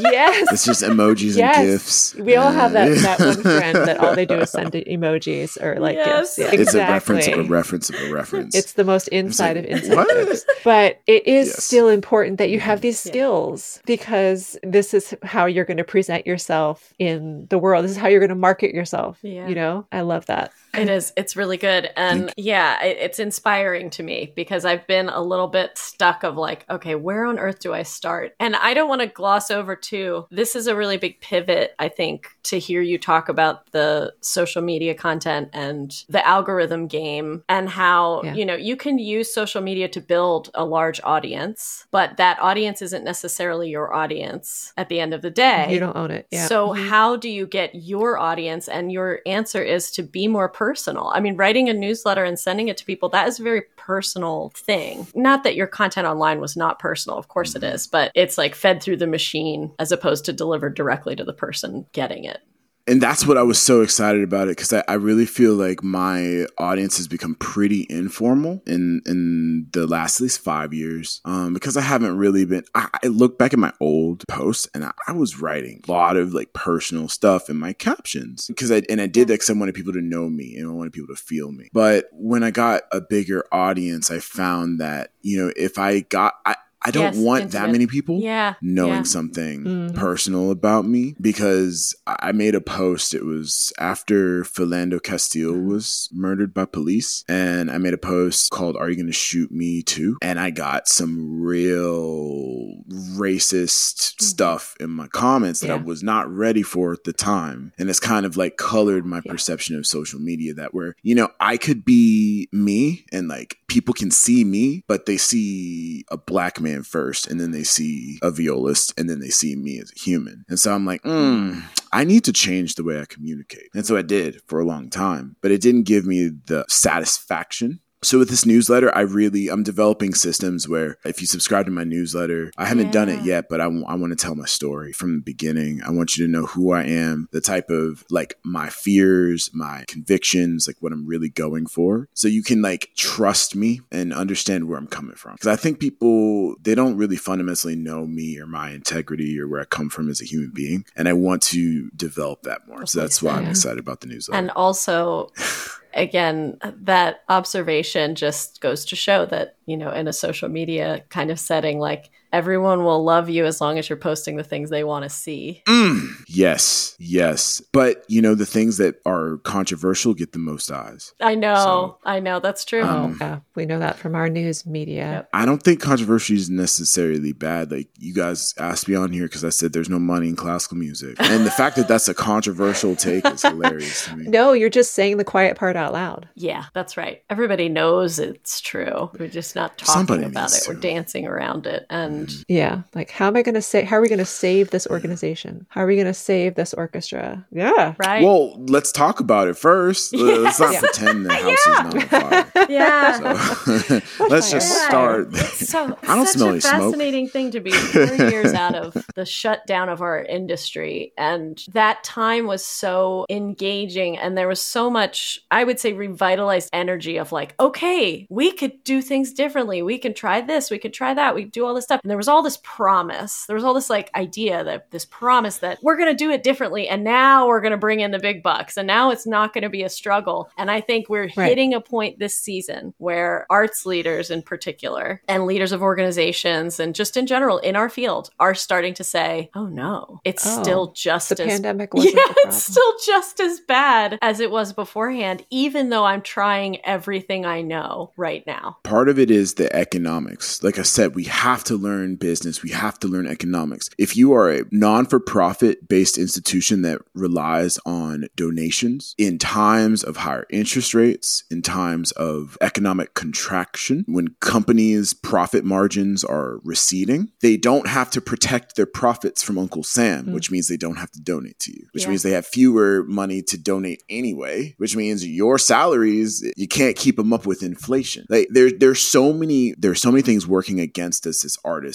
Yes. 0.00 0.48
It's 0.52 0.64
just 0.64 0.82
emojis 0.82 1.36
Yes. 1.36 1.56
and 1.56 1.66
gifs. 1.66 2.14
We 2.16 2.36
all 2.36 2.50
have 2.50 2.72
that, 2.72 2.88
that 3.02 3.20
one 3.20 3.42
friend 3.42 3.76
that 3.76 3.98
all 3.98 4.14
they 4.14 4.26
do 4.26 4.40
is 4.40 4.50
send 4.50 4.72
emojis 4.96 5.60
or 5.62 5.78
like 5.80 5.96
Yes. 5.96 6.36
gifts. 6.36 6.54
Yeah, 6.54 6.60
It's 6.60 6.74
a 6.74 6.78
reference 6.78 7.26
of 7.28 7.38
a 7.38 7.42
reference 7.44 7.88
of 7.90 7.96
a 7.96 8.12
reference. 8.12 8.54
It's 8.54 8.72
the 8.72 8.84
most 8.84 9.08
inside 9.08 9.56
like, 9.56 9.64
of 9.64 9.70
inside 9.70 9.96
what? 9.96 10.08
jokes. 10.26 10.44
But 10.64 11.00
it 11.06 11.26
is 11.26 11.48
Yes. 11.48 11.64
still 11.64 11.88
important 11.88 12.38
that 12.38 12.50
you 12.50 12.60
have 12.60 12.80
these 12.80 13.04
Yeah. 13.06 13.12
skills 13.12 13.80
because 13.86 14.58
this 14.62 14.92
is 14.92 15.14
how 15.22 15.46
you're 15.46 15.64
going 15.64 15.76
to 15.78 15.84
present 15.84 16.26
yourself 16.26 16.92
in 16.98 17.46
the 17.48 17.58
world. 17.58 17.84
This 17.84 17.92
is 17.92 17.96
how 17.96 18.08
you're 18.08 18.20
going 18.20 18.28
to 18.30 18.34
market 18.34 18.74
yourself. 18.74 19.18
Yeah. 19.22 19.48
You 19.48 19.54
know, 19.54 19.86
I 19.92 20.02
love 20.02 20.26
that. 20.26 20.52
It 20.74 20.88
is. 20.88 21.12
It's 21.16 21.34
really 21.34 21.56
good. 21.56 21.88
And 21.96 22.32
yeah, 22.36 22.82
it, 22.84 22.98
it's 23.00 23.18
inspiring 23.18 23.90
to 23.90 24.02
me 24.02 24.32
because 24.36 24.64
I've 24.64 24.86
been 24.86 25.08
a 25.08 25.20
little 25.22 25.48
bit 25.48 25.76
stuck 25.78 26.22
of 26.24 26.36
like, 26.36 26.66
okay, 26.70 26.94
where 26.94 27.24
on 27.24 27.38
earth 27.38 27.58
do 27.60 27.72
I 27.72 27.82
start? 27.82 28.34
And 28.38 28.54
I 28.54 28.74
don't 28.74 28.88
want 28.88 29.00
to 29.00 29.06
gloss 29.06 29.50
over 29.50 29.74
too. 29.74 30.26
This 30.30 30.54
is 30.54 30.66
a 30.66 30.76
really 30.76 30.98
big 30.98 31.20
pivot, 31.20 31.74
I 31.78 31.88
think, 31.88 32.28
to 32.44 32.58
hear 32.58 32.82
you 32.82 32.98
talk 32.98 33.28
about 33.28 33.72
the 33.72 34.12
social 34.20 34.60
media 34.62 34.94
content 34.94 35.48
and 35.52 35.92
the 36.08 36.24
algorithm 36.26 36.86
game 36.86 37.42
and 37.48 37.68
how, 37.68 38.22
Yeah. 38.22 38.34
you 38.34 38.44
know, 38.44 38.54
you 38.54 38.76
can 38.76 38.98
use 38.98 39.32
social 39.32 39.62
media 39.62 39.88
to 39.88 40.00
build 40.00 40.50
a 40.54 40.64
large 40.64 41.00
audience, 41.02 41.86
but 41.90 42.18
that 42.18 42.38
audience 42.40 42.82
isn't 42.82 43.04
necessarily 43.04 43.70
your 43.70 43.94
audience 43.94 44.72
at 44.76 44.88
the 44.90 45.00
end 45.00 45.14
of 45.14 45.22
the 45.22 45.30
day. 45.30 45.72
You 45.72 45.80
don't 45.80 45.96
own 45.96 46.10
it. 46.10 46.26
Yeah. 46.30 46.46
So, 46.46 46.68
Mhm. 46.68 46.88
how 46.88 47.16
do 47.16 47.28
you 47.28 47.37
get 47.46 47.74
your 47.74 48.18
audience? 48.18 48.68
And 48.68 48.92
your 48.92 49.20
answer 49.26 49.62
is 49.62 49.90
to 49.92 50.02
be 50.02 50.28
more 50.28 50.48
personal. 50.48 51.10
I 51.14 51.20
mean, 51.20 51.36
writing 51.36 51.68
a 51.68 51.72
newsletter 51.72 52.24
and 52.24 52.38
sending 52.38 52.68
it 52.68 52.76
to 52.78 52.84
people, 52.84 53.08
that 53.10 53.28
is 53.28 53.40
a 53.40 53.42
very 53.42 53.62
personal 53.76 54.52
thing. 54.54 55.06
Not 55.14 55.44
that 55.44 55.56
your 55.56 55.66
content 55.66 56.06
online 56.06 56.40
was 56.40 56.56
not 56.56 56.78
personal, 56.78 57.18
of 57.18 57.28
course 57.28 57.54
it 57.54 57.62
mm-hmm. 57.62 57.74
is, 57.74 57.86
but 57.86 58.12
it's 58.14 58.38
like 58.38 58.54
fed 58.54 58.82
through 58.82 58.98
the 58.98 59.06
machine 59.06 59.72
as 59.78 59.92
opposed 59.92 60.24
to 60.26 60.32
delivered 60.32 60.74
directly 60.74 61.16
to 61.16 61.24
the 61.24 61.32
person 61.32 61.86
getting 61.92 62.24
it. 62.24 62.40
And 62.88 63.02
that's 63.02 63.26
what 63.26 63.36
I 63.36 63.42
was 63.42 63.60
so 63.60 63.82
excited 63.82 64.22
about 64.22 64.48
it 64.48 64.56
because 64.56 64.72
I, 64.72 64.82
I 64.88 64.94
really 64.94 65.26
feel 65.26 65.54
like 65.54 65.84
my 65.84 66.46
audience 66.56 66.96
has 66.96 67.06
become 67.06 67.34
pretty 67.34 67.86
informal 67.90 68.62
in 68.66 69.02
in 69.04 69.68
the 69.72 69.86
last 69.86 70.16
at 70.16 70.22
least 70.22 70.40
five 70.40 70.72
years. 70.72 71.20
Um, 71.26 71.52
because 71.52 71.76
I 71.76 71.82
haven't 71.82 72.16
really 72.16 72.46
been. 72.46 72.64
I, 72.74 72.88
I 73.04 73.08
look 73.08 73.38
back 73.38 73.52
at 73.52 73.58
my 73.58 73.72
old 73.80 74.24
posts 74.26 74.68
and 74.74 74.84
I, 74.84 74.92
I 75.06 75.12
was 75.12 75.38
writing 75.38 75.82
a 75.86 75.92
lot 75.92 76.16
of 76.16 76.32
like 76.32 76.54
personal 76.54 77.08
stuff 77.08 77.50
in 77.50 77.56
my 77.56 77.74
captions 77.74 78.46
because 78.46 78.72
I 78.72 78.82
and 78.88 79.00
I 79.00 79.06
did 79.06 79.28
that 79.28 79.34
because 79.34 79.50
I 79.50 79.54
wanted 79.54 79.74
people 79.74 79.92
to 79.92 80.02
know 80.02 80.28
me 80.30 80.56
and 80.56 80.70
I 80.70 80.72
wanted 80.72 80.94
people 80.94 81.14
to 81.14 81.20
feel 81.20 81.52
me. 81.52 81.68
But 81.72 82.06
when 82.12 82.42
I 82.42 82.50
got 82.50 82.82
a 82.90 83.02
bigger 83.02 83.44
audience, 83.52 84.10
I 84.10 84.18
found 84.18 84.80
that 84.80 85.10
you 85.20 85.38
know 85.38 85.52
if 85.56 85.78
I 85.78 86.00
got 86.00 86.34
I. 86.46 86.56
I 86.84 86.90
don't 86.92 87.14
Yes, 87.14 87.16
want 87.16 87.50
that 87.52 87.70
many 87.72 87.86
people 87.86 88.20
Yeah. 88.22 88.54
knowing 88.62 88.98
yeah. 88.98 89.02
something 89.02 89.64
Mhm. 89.64 89.94
personal 89.94 90.50
about 90.52 90.86
me 90.86 91.16
because 91.20 91.94
I 92.06 92.32
made 92.32 92.54
a 92.54 92.60
post. 92.60 93.14
It 93.14 93.24
was 93.24 93.72
after 93.78 94.42
Philando 94.44 95.02
Castile 95.02 95.52
was 95.60 96.08
murdered 96.12 96.54
by 96.54 96.66
police. 96.66 97.24
And 97.28 97.70
I 97.70 97.78
made 97.78 97.94
a 97.94 97.98
post 97.98 98.50
called 98.50 98.76
Are 98.76 98.88
You 98.88 98.96
Gonna 98.96 99.12
Shoot 99.12 99.50
Me 99.50 99.82
Too? 99.82 100.18
And 100.22 100.38
I 100.38 100.50
got 100.50 100.88
some 100.88 101.40
real 101.40 102.74
racist 103.18 104.20
stuff 104.20 104.74
in 104.80 104.90
my 104.90 105.08
comments 105.08 105.60
that 105.60 105.70
I 105.70 105.76
was 105.76 106.02
not 106.02 106.30
ready 106.32 106.62
for 106.62 106.92
at 106.92 107.04
the 107.04 107.12
time. 107.12 107.72
And 107.78 107.90
it's 107.90 108.00
kind 108.00 108.24
of 108.24 108.36
like 108.36 108.56
colored 108.56 109.04
my 109.04 109.20
Yeah. 109.24 109.32
perception 109.32 109.76
of 109.76 109.86
social 109.86 110.20
media 110.20 110.54
that 110.54 110.74
where, 110.74 110.94
you 111.02 111.14
know, 111.14 111.28
I 111.40 111.56
could 111.56 111.84
be 111.84 112.48
me 112.52 113.04
and 113.12 113.28
like 113.28 113.56
people 113.68 113.94
can 113.94 114.10
see 114.10 114.44
me, 114.44 114.84
but 114.86 115.06
they 115.06 115.16
see 115.16 116.04
a 116.10 116.16
black 116.16 116.60
man 116.60 116.67
first 116.82 117.26
and 117.26 117.40
then 117.40 117.50
they 117.50 117.62
see 117.64 118.18
a 118.22 118.30
violist 118.30 118.98
and 118.98 119.08
then 119.08 119.20
they 119.20 119.28
see 119.28 119.56
me 119.56 119.78
as 119.78 119.90
a 119.90 119.98
human. 119.98 120.44
And 120.48 120.58
so 120.58 120.72
I'm 120.72 120.86
like, 120.86 121.02
mm, 121.02 121.62
I 121.92 122.04
need 122.04 122.24
to 122.24 122.32
change 122.32 122.74
the 122.74 122.84
way 122.84 123.00
I 123.00 123.04
communicate. 123.06 123.70
And 123.74 123.86
so 123.86 123.96
I 123.96 124.02
did 124.02 124.40
for 124.46 124.60
a 124.60 124.64
long 124.64 124.90
time, 124.90 125.36
but 125.40 125.50
it 125.50 125.60
didn't 125.60 125.84
give 125.84 126.06
me 126.06 126.30
the 126.46 126.64
satisfaction 126.68 127.80
so 128.02 128.18
with 128.18 128.28
this 128.28 128.46
newsletter, 128.46 128.94
I 128.96 129.00
really 129.00 129.48
I'm 129.48 129.62
developing 129.62 130.14
systems 130.14 130.68
where 130.68 130.98
if 131.04 131.20
you 131.20 131.26
subscribe 131.26 131.66
to 131.66 131.72
my 131.72 131.84
newsletter, 131.84 132.52
I 132.56 132.66
haven't 132.66 132.92
done 132.92 133.08
it 133.08 133.24
yet, 133.24 133.46
but 133.48 133.60
I, 133.60 133.66
want 133.68 134.16
to 134.16 134.24
tell 134.24 134.36
my 134.36 134.46
story 134.46 134.92
from 134.92 135.16
the 135.16 135.22
beginning. 135.22 135.80
I 135.84 135.90
want 135.90 136.16
you 136.16 136.24
to 136.24 136.30
know 136.30 136.46
who 136.46 136.72
I 136.72 136.84
am, 136.84 137.28
the 137.32 137.40
type 137.40 137.68
of 137.70 138.04
like 138.10 138.34
my 138.44 138.68
fears, 138.68 139.50
my 139.52 139.84
convictions, 139.88 140.68
like 140.68 140.76
what 140.80 140.92
I'm 140.92 141.06
really 141.06 141.28
going 141.28 141.66
for, 141.66 142.08
so 142.14 142.28
you 142.28 142.42
can 142.42 142.62
like 142.62 142.90
trust 142.96 143.56
me 143.56 143.80
and 143.90 144.12
understand 144.12 144.68
where 144.68 144.78
I'm 144.78 144.86
coming 144.86 145.16
from. 145.16 145.32
Because 145.32 145.48
I 145.48 145.56
think 145.56 145.80
people 145.80 146.54
they 146.62 146.74
don't 146.74 146.96
really 146.96 147.16
fundamentally 147.16 147.74
know 147.74 148.06
me 148.06 148.38
or 148.38 148.46
my 148.46 148.70
integrity 148.70 149.38
or 149.40 149.48
where 149.48 149.60
I 149.60 149.64
come 149.64 149.90
from 149.90 150.08
as 150.08 150.20
a 150.20 150.24
human 150.24 150.52
being, 150.54 150.84
and 150.94 151.08
I 151.08 151.12
want 151.14 151.42
to 151.42 151.90
develop 151.96 152.42
that 152.42 152.66
more. 152.68 152.86
So 152.86 153.00
that's 153.00 153.20
why 153.22 153.32
I'm 153.32 153.46
excited 153.46 153.80
about 153.80 154.00
the 154.00 154.06
newsletter. 154.06 154.38
And 154.38 154.50
also, 154.52 155.32
again, 155.94 156.58
that 156.82 157.22
observation 157.28 158.14
just 158.14 158.60
goes 158.60 158.84
to 158.86 158.96
show 158.96 159.26
that, 159.26 159.56
you 159.66 159.76
know, 159.76 159.90
in 159.92 160.08
a 160.08 160.12
social 160.12 160.48
media 160.48 161.04
kind 161.08 161.30
of 161.30 161.38
setting, 161.40 161.78
like 161.78 162.10
everyone 162.32 162.84
will 162.84 163.02
love 163.04 163.28
you 163.28 163.44
as 163.44 163.60
long 163.60 163.78
as 163.78 163.88
you're 163.88 163.96
posting 163.96 164.36
the 164.36 164.42
things 164.44 164.70
they 164.70 164.84
want 164.84 165.04
to 165.04 165.08
see. 165.08 165.62
Mm, 165.66 166.08
yes, 166.26 166.94
yes. 166.98 167.60
But, 167.72 168.04
you 168.08 168.20
know, 168.22 168.34
the 168.34 168.46
things 168.46 168.76
that 168.78 168.96
are 169.06 169.38
controversial 169.38 170.14
get 170.14 170.32
the 170.32 170.38
most 170.38 170.70
eyes. 170.70 171.14
I 171.20 171.34
know. 171.34 171.54
So, 171.54 171.98
I 172.04 172.20
know. 172.20 172.40
That's 172.40 172.64
true. 172.64 172.82
um, 172.82 173.16
Oh, 173.20 173.24
yeah. 173.24 173.40
We 173.54 173.66
know 173.66 173.78
that 173.78 173.96
from 173.96 174.14
our 174.14 174.28
news 174.28 174.66
media. 174.66 175.10
Yep. 175.12 175.28
I 175.32 175.44
don't 175.46 175.62
think 175.62 175.80
controversy 175.80 176.34
is 176.34 176.50
necessarily 176.50 177.32
bad. 177.32 177.70
Like, 177.70 177.88
you 177.98 178.14
guys 178.14 178.54
asked 178.58 178.88
me 178.88 178.94
on 178.94 179.12
here 179.12 179.24
because 179.24 179.44
I 179.44 179.50
said 179.50 179.72
there's 179.72 179.88
no 179.88 179.98
money 179.98 180.28
in 180.28 180.36
classical 180.36 180.76
music. 180.76 181.16
And 181.20 181.44
the 181.46 181.50
fact 181.50 181.76
that 181.76 181.88
that's 181.88 182.08
a 182.08 182.14
controversial 182.14 182.94
take 182.96 183.24
is 183.26 183.42
hilarious 183.42 184.06
to 184.06 184.16
me. 184.16 184.24
No, 184.38 184.52
you're 184.52 184.68
just 184.70 184.92
saying 184.94 185.16
the 185.16 185.24
quiet 185.24 185.56
part 185.56 185.74
out 185.76 185.92
loud. 185.92 186.28
yeah, 186.34 186.66
that's 186.74 186.96
right. 186.96 187.22
Everybody 187.30 187.68
knows 187.68 188.18
it's 188.18 188.60
true. 188.60 189.10
We're 189.18 189.28
just 189.28 189.56
not 189.56 189.78
talking 189.78 189.94
Somebody 189.94 190.24
about 190.24 190.50
needs 190.50 190.68
it. 190.68 190.68
We're 190.68 190.80
dancing 190.80 191.26
around 191.26 191.66
it. 191.66 191.86
And 191.90 192.17
Mm-hmm. 192.26 192.42
Yeah. 192.48 192.82
Like, 192.94 193.10
how 193.10 193.26
am 193.28 193.36
I 193.36 193.42
going 193.42 193.54
to 193.54 193.62
say, 193.62 193.84
how 193.84 193.96
are 193.96 194.00
we 194.00 194.08
going 194.08 194.18
to 194.18 194.24
save 194.24 194.70
this 194.70 194.86
organization? 194.86 195.66
How 195.68 195.82
are 195.82 195.86
we 195.86 195.94
going 195.96 196.06
to 196.06 196.14
save 196.14 196.54
this 196.54 196.74
orchestra? 196.74 197.46
Yeah. 197.50 197.94
right? 197.98 198.22
Well, 198.24 198.56
let's 198.66 198.92
talk 198.92 199.20
about 199.20 199.48
it 199.48 199.56
first. 199.56 200.14
Let's 200.16 200.60
not 200.60 200.72
Yeah. 200.72 200.80
pretend 200.80 201.26
the 201.26 201.34
house 201.34 201.58
is 201.58 201.66
not 201.66 201.94
on 201.94 202.00
fire. 202.00 202.52
yeah. 202.68 203.12
So 203.38 204.00
let's 204.28 204.50
just 204.50 204.68
Yeah. 204.68 204.88
start. 204.88 205.28
It's 205.32 205.68
so 205.68 205.96
I 206.02 206.16
don't 206.16 206.26
smell 206.28 206.48
a 206.48 206.50
any 206.52 206.60
smoke. 206.60 206.72
fascinating 206.92 207.28
thing 207.28 207.50
to 207.52 207.60
be 207.60 207.70
four 207.70 208.14
years 208.14 208.52
out 208.54 208.74
of 208.74 208.96
the 209.14 209.24
shutdown 209.24 209.88
of 209.88 210.00
our 210.02 210.22
industry, 210.22 211.12
and 211.16 211.62
that 211.72 212.02
time 212.04 212.46
was 212.46 212.64
so 212.64 213.26
engaging, 213.30 214.18
and 214.18 214.36
there 214.36 214.48
was 214.48 214.60
so 214.60 214.90
much, 214.90 215.40
I 215.50 215.64
would 215.64 215.78
say, 215.80 215.92
revitalized 215.92 216.70
energy 216.72 217.16
of 217.16 217.32
like, 217.32 217.54
okay, 217.60 218.26
we 218.30 218.52
could 218.52 218.82
do 218.84 219.00
things 219.02 219.32
differently. 219.32 219.82
We 219.82 219.98
can 219.98 220.14
try 220.14 220.40
this. 220.40 220.70
We 220.70 220.78
could 220.78 220.92
try 220.92 221.14
that. 221.14 221.34
We 221.34 221.44
could 221.44 221.52
do 221.52 221.66
all 221.66 221.74
this 221.74 221.84
stuff. 221.84 222.00
And 222.08 222.10
there 222.10 222.16
was 222.16 222.28
all 222.28 222.42
this 222.42 222.58
promise. 222.62 223.44
There 223.44 223.54
was 223.54 223.64
all 223.64 223.74
this 223.74 223.90
like 223.90 224.10
idea 224.14 224.64
that 224.64 224.90
this 224.92 225.04
promise 225.04 225.58
that 225.58 225.78
we're 225.82 225.98
going 225.98 226.08
to 226.08 226.16
do 226.16 226.30
it 226.30 226.42
differently. 226.42 226.88
And 226.88 227.04
now 227.04 227.46
we're 227.46 227.60
going 227.60 227.72
to 227.72 227.76
bring 227.76 228.00
in 228.00 228.12
the 228.12 228.18
big 228.18 228.42
bucks. 228.42 228.78
And 228.78 228.86
now 228.86 229.10
it's 229.10 229.26
not 229.26 229.52
going 229.52 229.60
to 229.60 229.68
be 229.68 229.82
a 229.82 229.90
struggle. 229.90 230.48
And 230.56 230.70
I 230.70 230.80
think 230.80 231.10
we're 231.10 231.28
right. 231.36 231.50
hitting 231.50 231.74
a 231.74 231.82
point 231.82 232.18
this 232.18 232.34
season 232.34 232.94
where 232.96 233.46
arts 233.50 233.84
leaders 233.84 234.30
in 234.30 234.40
particular 234.40 235.20
and 235.28 235.44
leaders 235.44 235.70
of 235.70 235.82
organizations 235.82 236.80
and 236.80 236.94
just 236.94 237.18
in 237.18 237.26
general 237.26 237.58
in 237.58 237.76
our 237.76 237.90
field 237.90 238.30
are 238.40 238.54
starting 238.54 238.94
to 238.94 239.04
say, 239.04 239.50
oh 239.54 239.66
no, 239.66 240.22
it's 240.24 240.46
oh, 240.46 240.62
still 240.62 240.92
just 240.92 241.28
the 241.28 241.42
as 241.42 241.50
pandemic 241.50 241.92
was 241.92 242.06
yeah, 242.06 242.12
it's 242.16 242.62
still 242.64 242.94
just 243.04 243.38
as 243.38 243.60
bad 243.60 244.18
as 244.22 244.40
it 244.40 244.50
was 244.50 244.72
beforehand, 244.72 245.44
even 245.50 245.90
though 245.90 246.06
I'm 246.06 246.22
trying 246.22 246.82
everything 246.86 247.44
I 247.44 247.60
know 247.60 248.14
right 248.16 248.46
now. 248.46 248.78
Part 248.82 249.10
of 249.10 249.18
it 249.18 249.30
is 249.30 249.54
the 249.54 249.70
economics. 249.76 250.62
Like 250.62 250.78
I 250.78 250.84
said, 250.84 251.14
we 251.14 251.24
have 251.24 251.64
to 251.64 251.76
learn 251.76 251.97
business, 252.16 252.62
we 252.62 252.70
have 252.70 252.98
to 253.00 253.08
learn 253.08 253.26
economics. 253.26 253.90
If 253.98 254.16
you 254.16 254.32
are 254.32 254.50
a 254.50 254.64
non 254.70 255.06
for 255.06 255.20
profit 255.20 255.88
based 255.88 256.18
institution 256.18 256.82
that 256.82 257.00
relies 257.14 257.78
on 257.84 258.26
donations 258.36 259.14
in 259.18 259.38
times 259.38 260.02
of 260.02 260.18
higher 260.18 260.46
interest 260.50 260.94
rates, 260.94 261.44
in 261.50 261.62
times 261.62 262.12
of 262.12 262.56
economic 262.60 263.14
contraction, 263.14 264.04
when 264.06 264.28
companies' 264.40 265.14
profit 265.14 265.64
margins 265.64 266.24
are 266.24 266.60
receding, 266.64 267.30
they 267.40 267.56
don't 267.56 267.88
have 267.88 268.10
to 268.10 268.20
protect 268.20 268.76
their 268.76 268.86
profits 268.86 269.42
from 269.42 269.58
Uncle 269.58 269.82
Sam, 269.82 270.26
mm. 270.26 270.32
which 270.32 270.50
means 270.50 270.68
they 270.68 270.76
don't 270.76 270.96
have 270.96 271.10
to 271.12 271.20
donate 271.20 271.58
to 271.60 271.72
you, 271.72 271.86
which 271.92 272.04
yeah. 272.04 272.10
means 272.10 272.22
they 272.22 272.32
have 272.32 272.46
fewer 272.46 273.04
money 273.04 273.42
to 273.42 273.58
donate 273.58 274.02
anyway, 274.08 274.74
which 274.78 274.96
means 274.96 275.26
your 275.26 275.58
salaries, 275.58 276.44
you 276.56 276.68
can't 276.68 276.96
keep 276.96 277.16
them 277.16 277.32
up 277.32 277.46
with 277.46 277.62
inflation. 277.62 278.26
Like 278.28 278.48
there, 278.50 278.70
there's 278.70 279.00
so 279.00 279.32
many, 279.32 279.74
there's 279.78 280.00
so 280.00 280.10
many 280.10 280.22
things 280.22 280.46
working 280.46 280.80
against 280.80 281.26
us 281.26 281.44
as 281.44 281.56
artists. 281.64 281.87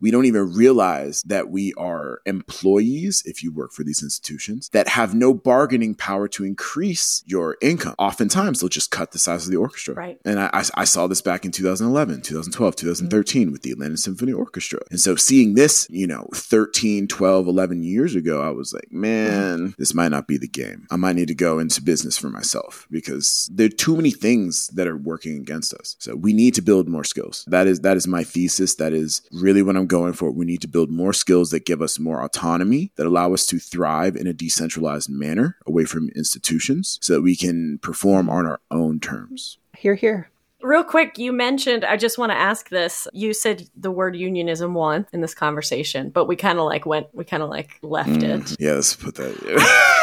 We 0.00 0.10
don't 0.10 0.26
even 0.26 0.52
realize 0.54 1.22
that 1.24 1.48
we 1.50 1.72
are 1.74 2.20
employees 2.26 3.22
if 3.24 3.42
you 3.42 3.52
work 3.52 3.72
for 3.72 3.84
these 3.84 4.02
institutions 4.02 4.68
that 4.70 4.88
have 4.88 5.14
no 5.14 5.34
bargaining 5.34 5.94
power 5.94 6.28
to 6.28 6.44
increase 6.44 7.22
your 7.26 7.56
income. 7.60 7.94
Oftentimes 7.98 8.60
they'll 8.60 8.68
just 8.68 8.90
cut 8.90 9.12
the 9.12 9.18
size 9.18 9.44
of 9.44 9.50
the 9.50 9.56
orchestra. 9.56 9.94
Right. 9.94 10.18
And 10.24 10.40
I, 10.40 10.50
I, 10.52 10.64
I 10.74 10.84
saw 10.84 11.06
this 11.06 11.22
back 11.22 11.44
in 11.44 11.52
2011, 11.52 12.22
2012, 12.22 12.76
2013 12.76 13.42
mm-hmm. 13.42 13.52
with 13.52 13.62
the 13.62 13.72
Atlanta 13.72 13.96
Symphony 13.96 14.32
Orchestra. 14.32 14.80
And 14.90 15.00
so 15.00 15.16
seeing 15.16 15.54
this, 15.54 15.86
you 15.90 16.06
know, 16.06 16.28
13, 16.34 17.08
12, 17.08 17.46
11 17.46 17.82
years 17.82 18.14
ago, 18.14 18.42
I 18.42 18.50
was 18.50 18.72
like, 18.72 18.90
man, 18.90 19.58
mm-hmm. 19.58 19.72
this 19.78 19.94
might 19.94 20.08
not 20.08 20.26
be 20.26 20.38
the 20.38 20.48
game. 20.48 20.86
I 20.90 20.96
might 20.96 21.16
need 21.16 21.28
to 21.28 21.34
go 21.34 21.58
into 21.58 21.82
business 21.82 22.18
for 22.18 22.28
myself 22.28 22.86
because 22.90 23.50
there 23.52 23.66
are 23.66 23.70
too 23.70 23.96
many 23.96 24.10
things 24.10 24.68
that 24.68 24.86
are 24.86 24.96
working 24.96 25.36
against 25.38 25.74
us. 25.74 25.96
So 25.98 26.16
we 26.16 26.32
need 26.32 26.54
to 26.54 26.62
build 26.62 26.88
more 26.88 27.04
skills. 27.04 27.44
That 27.48 27.66
is 27.66 27.80
that 27.80 27.96
is 27.96 28.06
my 28.06 28.24
thesis. 28.24 28.74
That 28.76 28.92
is 28.92 29.22
really 29.40 29.62
what 29.62 29.76
I'm 29.76 29.86
going 29.86 30.12
for. 30.12 30.30
We 30.30 30.44
need 30.44 30.60
to 30.62 30.68
build 30.68 30.90
more 30.90 31.12
skills 31.12 31.50
that 31.50 31.66
give 31.66 31.82
us 31.82 31.98
more 31.98 32.22
autonomy, 32.22 32.92
that 32.96 33.06
allow 33.06 33.32
us 33.32 33.46
to 33.46 33.58
thrive 33.58 34.16
in 34.16 34.26
a 34.26 34.32
decentralized 34.32 35.08
manner 35.10 35.56
away 35.66 35.84
from 35.84 36.08
institutions 36.10 36.98
so 37.02 37.14
that 37.14 37.22
we 37.22 37.36
can 37.36 37.78
perform 37.78 38.28
on 38.28 38.46
our 38.46 38.60
own 38.70 39.00
terms. 39.00 39.58
Here, 39.76 39.94
here. 39.94 40.30
Real 40.62 40.84
quick, 40.84 41.18
you 41.18 41.32
mentioned, 41.32 41.84
I 41.84 41.96
just 41.96 42.18
want 42.18 42.32
to 42.32 42.36
ask 42.36 42.70
this. 42.70 43.06
You 43.12 43.34
said 43.34 43.68
the 43.76 43.90
word 43.90 44.16
unionism 44.16 44.74
won 44.74 45.06
in 45.12 45.20
this 45.20 45.34
conversation, 45.34 46.08
but 46.10 46.24
we 46.24 46.34
kind 46.34 46.58
of 46.58 46.64
like 46.64 46.86
went, 46.86 47.08
we 47.12 47.24
kind 47.24 47.42
of 47.42 47.50
like 47.50 47.78
left 47.82 48.08
mm, 48.08 48.22
it. 48.22 48.56
Yeah, 48.58 48.72
let's 48.72 48.96
put 48.96 49.16
that. 49.16 50.02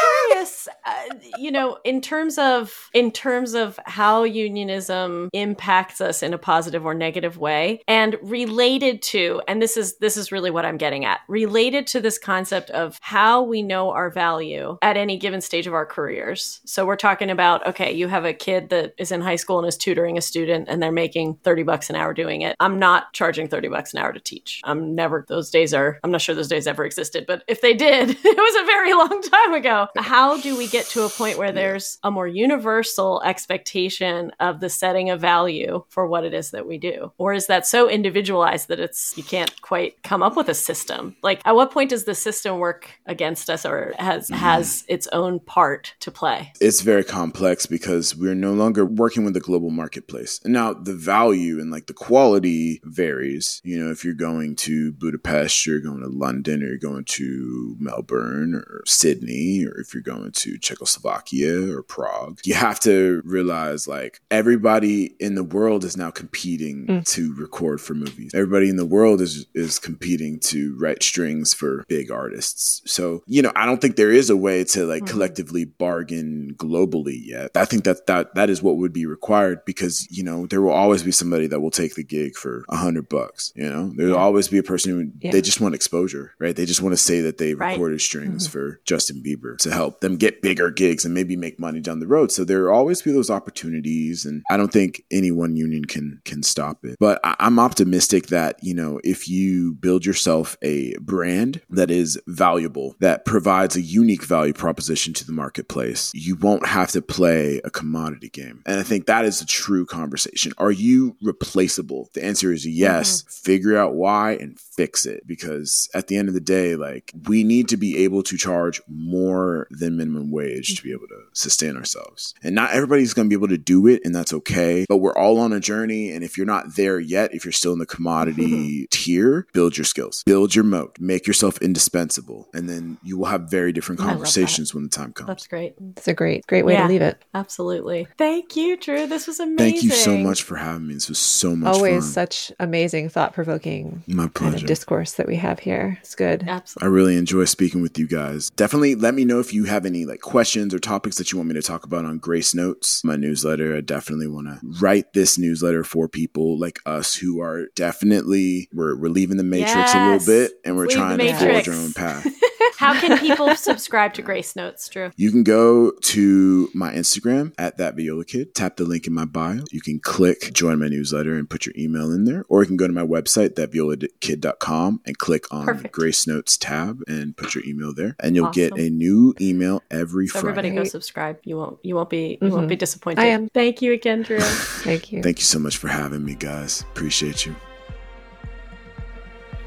you 1.44 1.50
know, 1.50 1.76
in 1.84 2.00
terms 2.00 2.38
of 2.38 2.88
in 2.94 3.12
terms 3.12 3.52
of 3.52 3.78
how 3.84 4.24
unionism 4.24 5.28
impacts 5.34 6.00
us 6.00 6.22
in 6.22 6.32
a 6.32 6.38
positive 6.38 6.86
or 6.86 6.94
negative 6.94 7.36
way, 7.36 7.82
and 7.86 8.16
related 8.22 9.02
to, 9.02 9.42
and 9.46 9.60
this 9.60 9.76
is 9.76 9.98
this 9.98 10.16
is 10.16 10.32
really 10.32 10.50
what 10.50 10.64
I'm 10.64 10.78
getting 10.78 11.04
at, 11.04 11.20
related 11.28 11.86
to 11.88 12.00
this 12.00 12.18
concept 12.18 12.70
of 12.70 12.98
how 13.02 13.42
we 13.42 13.60
know 13.60 13.90
our 13.90 14.08
value 14.08 14.78
at 14.80 14.96
any 14.96 15.18
given 15.18 15.42
stage 15.42 15.66
of 15.66 15.74
our 15.74 15.84
careers. 15.84 16.62
So 16.64 16.86
we're 16.86 16.96
talking 16.96 17.28
about, 17.28 17.66
okay, 17.66 17.92
you 17.92 18.08
have 18.08 18.24
a 18.24 18.32
kid 18.32 18.70
that 18.70 18.94
is 18.96 19.12
in 19.12 19.20
high 19.20 19.36
school 19.36 19.58
and 19.58 19.68
is 19.68 19.76
tutoring 19.76 20.16
a 20.16 20.22
student, 20.22 20.70
and 20.70 20.82
they're 20.82 20.92
making 20.92 21.34
thirty 21.42 21.62
bucks 21.62 21.90
an 21.90 21.96
hour 21.96 22.14
doing 22.14 22.40
it. 22.40 22.56
I'm 22.58 22.78
not 22.78 23.12
charging 23.12 23.48
thirty 23.48 23.68
bucks 23.68 23.92
an 23.92 23.98
hour 23.98 24.14
to 24.14 24.20
teach. 24.20 24.62
I'm 24.64 24.94
never. 24.94 25.26
Those 25.28 25.50
days 25.50 25.74
are. 25.74 26.00
I'm 26.02 26.10
not 26.10 26.22
sure 26.22 26.34
those 26.34 26.48
days 26.48 26.66
ever 26.66 26.86
existed, 26.86 27.26
but 27.26 27.44
if 27.48 27.60
they 27.60 27.74
did, 27.74 28.08
it 28.24 28.38
was 28.38 28.62
a 28.62 28.64
very 28.64 28.94
long 28.94 29.20
time 29.20 29.52
ago. 29.52 29.88
How 29.98 30.40
do 30.40 30.56
we 30.56 30.68
get 30.68 30.86
to 30.86 31.02
a 31.02 31.10
point 31.10 31.33
where 31.36 31.52
there's 31.52 31.98
a 32.02 32.10
more 32.10 32.26
universal 32.26 33.22
expectation 33.24 34.32
of 34.40 34.60
the 34.60 34.68
setting 34.68 35.10
of 35.10 35.20
value 35.20 35.84
for 35.88 36.06
what 36.06 36.24
it 36.24 36.34
is 36.34 36.50
that 36.50 36.66
we 36.66 36.78
do? 36.78 37.12
Or 37.18 37.32
is 37.32 37.46
that 37.46 37.66
so 37.66 37.88
individualized 37.88 38.68
that 38.68 38.80
it's 38.80 39.16
you 39.16 39.22
can't 39.22 39.60
quite 39.62 40.02
come 40.02 40.22
up 40.22 40.36
with 40.36 40.48
a 40.48 40.54
system? 40.54 41.16
Like 41.22 41.40
at 41.44 41.54
what 41.54 41.70
point 41.70 41.90
does 41.90 42.04
the 42.04 42.14
system 42.14 42.58
work 42.58 42.90
against 43.06 43.50
us 43.50 43.66
or 43.66 43.94
has 43.98 44.28
mm-hmm. 44.28 44.40
has 44.40 44.84
its 44.88 45.06
own 45.08 45.40
part 45.40 45.94
to 46.00 46.10
play? 46.10 46.52
It's 46.60 46.80
very 46.80 47.04
complex 47.04 47.66
because 47.66 48.14
we're 48.16 48.34
no 48.34 48.52
longer 48.52 48.84
working 48.84 49.24
with 49.24 49.34
the 49.34 49.40
global 49.40 49.70
marketplace. 49.70 50.40
Now 50.44 50.72
the 50.72 50.94
value 50.94 51.60
and 51.60 51.70
like 51.70 51.86
the 51.86 51.94
quality 51.94 52.80
varies. 52.84 53.60
You 53.64 53.82
know, 53.82 53.90
if 53.90 54.04
you're 54.04 54.14
going 54.14 54.56
to 54.56 54.92
Budapest, 54.92 55.66
you're 55.66 55.80
going 55.80 56.00
to 56.00 56.08
London, 56.08 56.62
or 56.62 56.66
you're 56.66 56.78
going 56.78 57.04
to 57.04 57.76
Melbourne 57.78 58.54
or 58.54 58.82
Sydney, 58.86 59.64
or 59.66 59.80
if 59.80 59.94
you're 59.94 60.02
going 60.02 60.32
to 60.32 60.58
Czechoslovakia 60.58 61.23
or 61.32 61.82
Prague, 61.82 62.40
you 62.44 62.54
have 62.54 62.80
to 62.80 63.22
realize 63.24 63.86
like 63.88 64.20
everybody 64.30 65.14
in 65.20 65.34
the 65.34 65.44
world 65.44 65.84
is 65.84 65.96
now 65.96 66.10
competing 66.10 66.86
mm. 66.86 67.06
to 67.12 67.34
record 67.34 67.80
for 67.80 67.94
movies. 67.94 68.32
Everybody 68.34 68.68
in 68.68 68.76
the 68.76 68.84
world 68.84 69.20
is 69.20 69.46
is 69.54 69.78
competing 69.78 70.40
to 70.40 70.76
write 70.78 71.02
strings 71.02 71.54
for 71.54 71.84
big 71.88 72.10
artists. 72.10 72.82
So, 72.86 73.22
you 73.26 73.42
know, 73.42 73.52
I 73.56 73.66
don't 73.66 73.80
think 73.80 73.96
there 73.96 74.12
is 74.12 74.30
a 74.30 74.36
way 74.36 74.64
to 74.64 74.84
like 74.86 75.04
mm. 75.04 75.08
collectively 75.08 75.64
bargain 75.64 76.54
globally 76.56 77.18
yet. 77.20 77.50
I 77.54 77.64
think 77.64 77.84
that 77.84 78.06
that 78.06 78.34
that 78.34 78.50
is 78.50 78.62
what 78.62 78.76
would 78.76 78.92
be 78.92 79.06
required 79.06 79.64
because, 79.64 80.06
you 80.10 80.22
know, 80.22 80.46
there 80.46 80.62
will 80.62 80.72
always 80.72 81.02
be 81.02 81.12
somebody 81.12 81.46
that 81.48 81.60
will 81.60 81.70
take 81.70 81.94
the 81.94 82.04
gig 82.04 82.34
for 82.36 82.64
a 82.68 82.76
hundred 82.76 83.08
bucks. 83.08 83.52
You 83.54 83.68
know, 83.68 83.92
there'll 83.96 84.14
yeah. 84.14 84.18
always 84.18 84.48
be 84.48 84.58
a 84.58 84.62
person 84.62 84.92
who 84.92 85.10
yeah. 85.20 85.32
they 85.32 85.40
just 85.40 85.60
want 85.60 85.74
exposure, 85.74 86.34
right? 86.38 86.54
They 86.54 86.66
just 86.66 86.82
want 86.82 86.92
to 86.92 87.02
say 87.02 87.20
that 87.22 87.38
they 87.38 87.54
right. 87.54 87.72
recorded 87.72 88.00
strings 88.00 88.44
mm-hmm. 88.44 88.52
for 88.52 88.80
Justin 88.84 89.22
Bieber 89.22 89.56
to 89.58 89.72
help 89.72 90.00
them 90.00 90.16
get 90.16 90.42
bigger 90.42 90.70
gigs 90.70 91.04
and 91.04 91.13
maybe 91.14 91.36
make 91.36 91.58
money 91.58 91.80
down 91.80 92.00
the 92.00 92.06
road. 92.06 92.32
So 92.32 92.44
there 92.44 92.64
will 92.64 92.74
always 92.74 93.02
be 93.02 93.12
those 93.12 93.30
opportunities, 93.30 94.24
and 94.24 94.42
I 94.50 94.56
don't 94.56 94.72
think 94.72 95.04
any 95.10 95.30
one 95.30 95.56
union 95.56 95.84
can 95.84 96.20
can 96.24 96.42
stop 96.42 96.84
it. 96.84 96.96
But 96.98 97.20
I, 97.24 97.36
I'm 97.38 97.58
optimistic 97.58 98.28
that 98.28 98.58
you 98.62 98.74
know 98.74 99.00
if 99.04 99.28
you 99.28 99.74
build 99.74 100.04
yourself 100.04 100.56
a 100.62 100.96
brand 101.00 101.62
that 101.70 101.90
is 101.90 102.20
valuable, 102.26 102.96
that 103.00 103.24
provides 103.24 103.76
a 103.76 103.80
unique 103.80 104.24
value 104.24 104.52
proposition 104.52 105.12
to 105.14 105.24
the 105.24 105.32
marketplace, 105.32 106.10
you 106.14 106.36
won't 106.36 106.66
have 106.66 106.90
to 106.92 107.02
play 107.02 107.60
a 107.64 107.70
commodity 107.70 108.28
game. 108.28 108.62
And 108.66 108.80
I 108.80 108.82
think 108.82 109.06
that 109.06 109.24
is 109.24 109.40
a 109.40 109.46
true 109.46 109.86
conversation. 109.86 110.52
Are 110.58 110.72
you 110.72 111.16
replaceable? 111.22 112.10
The 112.14 112.24
answer 112.24 112.52
is 112.52 112.66
yes. 112.66 113.22
Mm-hmm. 113.22 113.30
Figure 113.44 113.76
out 113.76 113.94
why 113.94 114.32
and 114.32 114.58
fix 114.58 115.06
it 115.06 115.26
because 115.26 115.88
at 115.94 116.08
the 116.08 116.16
end 116.16 116.28
of 116.28 116.34
the 116.34 116.40
day, 116.40 116.76
like 116.76 117.12
we 117.28 117.44
need 117.44 117.68
to 117.68 117.76
be 117.76 117.98
able 117.98 118.22
to 118.24 118.36
charge 118.36 118.80
more 118.88 119.66
than 119.70 119.96
minimum 119.96 120.30
wage 120.30 120.44
wage 120.44 120.76
to 120.76 120.82
be 120.82 120.92
able 120.92 121.03
to 121.06 121.22
sustain 121.32 121.76
ourselves. 121.76 122.34
And 122.42 122.54
not 122.54 122.72
everybody's 122.72 123.14
going 123.14 123.28
to 123.28 123.36
be 123.36 123.38
able 123.38 123.48
to 123.48 123.58
do 123.58 123.86
it, 123.86 124.02
and 124.04 124.14
that's 124.14 124.32
okay. 124.32 124.86
But 124.88 124.98
we're 124.98 125.16
all 125.16 125.38
on 125.38 125.52
a 125.52 125.60
journey. 125.60 126.10
And 126.10 126.24
if 126.24 126.36
you're 126.36 126.46
not 126.46 126.76
there 126.76 127.00
yet, 127.00 127.34
if 127.34 127.44
you're 127.44 127.52
still 127.52 127.72
in 127.72 127.78
the 127.78 127.86
commodity 127.86 128.86
tier, 128.90 129.46
build 129.52 129.76
your 129.76 129.84
skills, 129.84 130.22
build 130.24 130.54
your 130.54 130.64
moat, 130.64 130.96
make 130.98 131.26
yourself 131.26 131.58
indispensable. 131.58 132.48
And 132.54 132.68
then 132.68 132.98
you 133.02 133.18
will 133.18 133.26
have 133.26 133.50
very 133.50 133.72
different 133.72 134.00
conversations 134.00 134.74
when 134.74 134.84
the 134.84 134.90
time 134.90 135.12
comes. 135.12 135.28
That's 135.28 135.46
great. 135.46 135.74
It's 135.96 136.08
a 136.08 136.14
great, 136.14 136.46
great 136.46 136.64
way 136.64 136.74
yeah, 136.74 136.82
to 136.82 136.88
leave 136.88 137.02
it. 137.02 137.22
Absolutely. 137.34 138.06
Thank 138.18 138.56
you, 138.56 138.76
Drew. 138.76 139.06
This 139.06 139.26
was 139.26 139.40
amazing. 139.40 139.58
Thank 139.58 139.82
you 139.82 139.90
so 139.90 140.16
much 140.16 140.42
for 140.42 140.56
having 140.56 140.86
me. 140.86 140.94
This 140.94 141.08
was 141.08 141.18
so 141.18 141.54
much 141.56 141.74
Always 141.74 142.04
fun. 142.04 142.12
such 142.12 142.52
amazing, 142.60 143.08
thought 143.08 143.32
provoking 143.32 144.02
My 144.06 144.28
pleasure. 144.28 144.52
Kind 144.52 144.62
of 144.62 144.66
discourse 144.66 145.12
that 145.14 145.26
we 145.26 145.36
have 145.36 145.58
here. 145.58 145.98
It's 146.00 146.14
good. 146.14 146.44
Absolutely. 146.46 146.86
I 146.86 146.90
really 146.90 147.16
enjoy 147.16 147.44
speaking 147.44 147.82
with 147.82 147.98
you 147.98 148.06
guys. 148.06 148.50
Definitely 148.50 148.94
let 148.94 149.14
me 149.14 149.24
know 149.24 149.40
if 149.40 149.52
you 149.52 149.64
have 149.64 149.86
any 149.86 150.04
like 150.04 150.20
questions 150.20 150.72
or 150.74 150.78
topics 150.78 150.93
that 151.02 151.32
you 151.32 151.38
want 151.38 151.48
me 151.48 151.54
to 151.54 151.62
talk 151.62 151.84
about 151.84 152.04
on 152.04 152.18
Grace 152.18 152.54
Notes, 152.54 153.02
my 153.04 153.16
newsletter. 153.16 153.76
I 153.76 153.80
definitely 153.80 154.28
want 154.28 154.46
to 154.46 154.60
write 154.80 155.12
this 155.12 155.38
newsletter 155.38 155.84
for 155.84 156.08
people 156.08 156.58
like 156.58 156.80
us 156.86 157.16
who 157.16 157.40
are 157.40 157.66
definitely 157.74 158.68
we're, 158.72 158.96
we're 158.96 159.08
leaving 159.08 159.36
the 159.36 159.44
matrix 159.44 159.74
yes. 159.74 159.94
a 159.94 160.04
little 160.04 160.26
bit 160.26 160.52
and 160.64 160.76
we're 160.76 160.86
Leave 160.86 160.96
trying 160.96 161.18
to 161.18 161.34
forge 161.34 161.68
our 161.68 161.74
own 161.74 161.92
path. 161.92 162.26
How 162.76 162.98
can 162.98 163.18
people 163.18 163.54
subscribe 163.56 164.14
to 164.14 164.22
Grace 164.22 164.56
Notes, 164.56 164.88
Drew? 164.88 165.10
You 165.16 165.30
can 165.30 165.42
go 165.42 165.92
to 166.02 166.68
my 166.74 166.92
Instagram 166.92 167.52
at 167.58 167.78
that 167.78 167.96
viola 167.96 168.24
kid, 168.24 168.54
tap 168.54 168.76
the 168.76 168.84
link 168.84 169.06
in 169.06 169.12
my 169.12 169.24
bio. 169.24 169.62
You 169.70 169.80
can 169.80 170.00
click 170.00 170.52
join 170.52 170.78
my 170.78 170.88
newsletter 170.88 171.34
and 171.36 171.48
put 171.48 171.66
your 171.66 171.74
email 171.78 172.12
in 172.12 172.24
there, 172.24 172.44
or 172.48 172.62
you 172.62 172.66
can 172.66 172.76
go 172.76 172.86
to 172.86 172.92
my 172.92 173.04
website, 173.04 173.50
thatviolakid.com, 173.50 175.00
and 175.06 175.18
click 175.18 175.52
on 175.52 175.66
Perfect. 175.66 175.94
Grace 175.94 176.26
Notes 176.26 176.56
tab 176.56 177.00
and 177.06 177.36
put 177.36 177.54
your 177.54 177.64
email 177.64 177.94
there, 177.94 178.16
and 178.20 178.34
you'll 178.36 178.46
awesome. 178.46 178.76
get 178.76 178.78
a 178.78 178.90
new 178.90 179.34
email 179.40 179.82
every 179.90 180.26
so 180.26 180.40
Friday. 180.40 180.58
Everybody 180.58 180.82
go 180.82 180.84
subscribe. 180.84 181.38
You 181.44 181.56
won't 181.56 181.78
you 181.82 181.94
won't 181.94 182.10
be 182.10 182.32
you 182.32 182.38
mm-hmm. 182.38 182.56
won't 182.56 182.68
be 182.68 182.76
disappointed. 182.76 183.20
I 183.20 183.26
am. 183.26 183.48
Thank 183.48 183.82
you 183.82 183.92
again, 183.92 184.22
Drew. 184.22 184.40
Thank 184.40 185.12
you. 185.12 185.22
Thank 185.22 185.38
you 185.38 185.44
so 185.44 185.58
much 185.58 185.76
for 185.76 185.88
having 185.88 186.24
me, 186.24 186.34
guys. 186.34 186.82
Appreciate 186.92 187.46
you. 187.46 187.54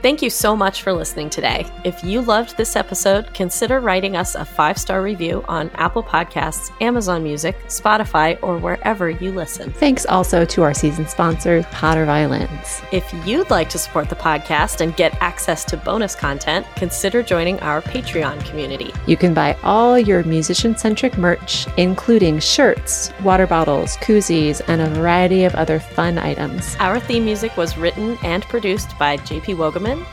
Thank 0.04 0.22
you 0.22 0.30
so 0.30 0.56
much 0.56 0.84
for 0.84 0.94
listening 0.94 1.32
today. 1.32 1.66
If 1.84 2.04
you 2.04 2.22
loved 2.22 2.56
this 2.56 2.76
episode, 2.76 3.34
consider 3.34 3.80
writing 3.80 4.16
us 4.16 4.36
a 4.36 4.46
five 4.46 4.78
star 4.78 5.02
review 5.02 5.44
on 5.48 5.72
Apple 5.74 6.04
Podcasts, 6.04 6.72
Amazon 6.82 7.24
Music, 7.24 7.58
Spotify, 7.66 8.38
or 8.44 8.60
wherever 8.60 9.10
you 9.10 9.32
listen. 9.32 9.74
Thanks 9.74 10.06
also 10.06 10.46
to 10.46 10.62
our 10.62 10.76
season 10.76 11.08
sponsor, 11.08 11.64
Potter 11.72 12.06
Violins. 12.06 12.82
If 12.92 13.12
you'd 13.26 13.50
like 13.50 13.70
to 13.70 13.80
support 13.80 14.10
the 14.10 14.16
podcast 14.16 14.82
and 14.82 14.96
get 14.96 15.20
access 15.20 15.66
to 15.66 15.78
bonus 15.78 16.14
content, 16.14 16.68
consider 16.76 17.24
joining 17.24 17.60
our 17.62 17.82
Patreon 17.82 18.46
community. 18.46 18.94
You 19.08 19.18
can 19.18 19.34
buy 19.34 19.58
all 19.64 19.98
your 19.98 20.24
musician 20.26 20.78
centric 20.78 21.18
merch, 21.18 21.66
including 21.78 22.40
shirts, 22.40 23.12
water 23.24 23.48
bottles, 23.48 23.98
koozies, 23.98 24.62
and 24.68 24.80
a 24.80 24.90
variety 24.92 25.44
of 25.44 25.56
other 25.56 25.80
fun 25.80 26.20
items. 26.20 26.78
Our 26.80 27.00
theme 27.00 27.26
music 27.26 27.58
was 27.58 27.80
written 27.80 28.16
and 28.24 28.44
produced 28.44 28.98
by 29.00 29.18
JP 29.18 29.58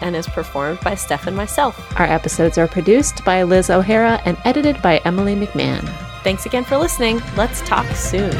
And 0.01 0.17
is 0.17 0.27
performed 0.27 0.81
by 0.81 0.95
Steph 0.95 1.27
and 1.27 1.37
myself. 1.37 1.99
Our 1.99 2.07
episodes 2.07 2.59
are 2.59 2.69
produced 2.69 3.25
by 3.25 3.43
Liz 3.43 3.71
O'Hara 3.71 4.21
and 4.25 4.37
edited 4.45 4.81
by 4.83 4.99
Emily 4.99 5.35
McMahon. 5.35 5.83
Thanks 6.23 6.47
again 6.47 6.65
for 6.65 6.77
listening. 6.77 7.21
Let's 7.37 7.61
talk 7.63 7.87
soon. 7.95 8.33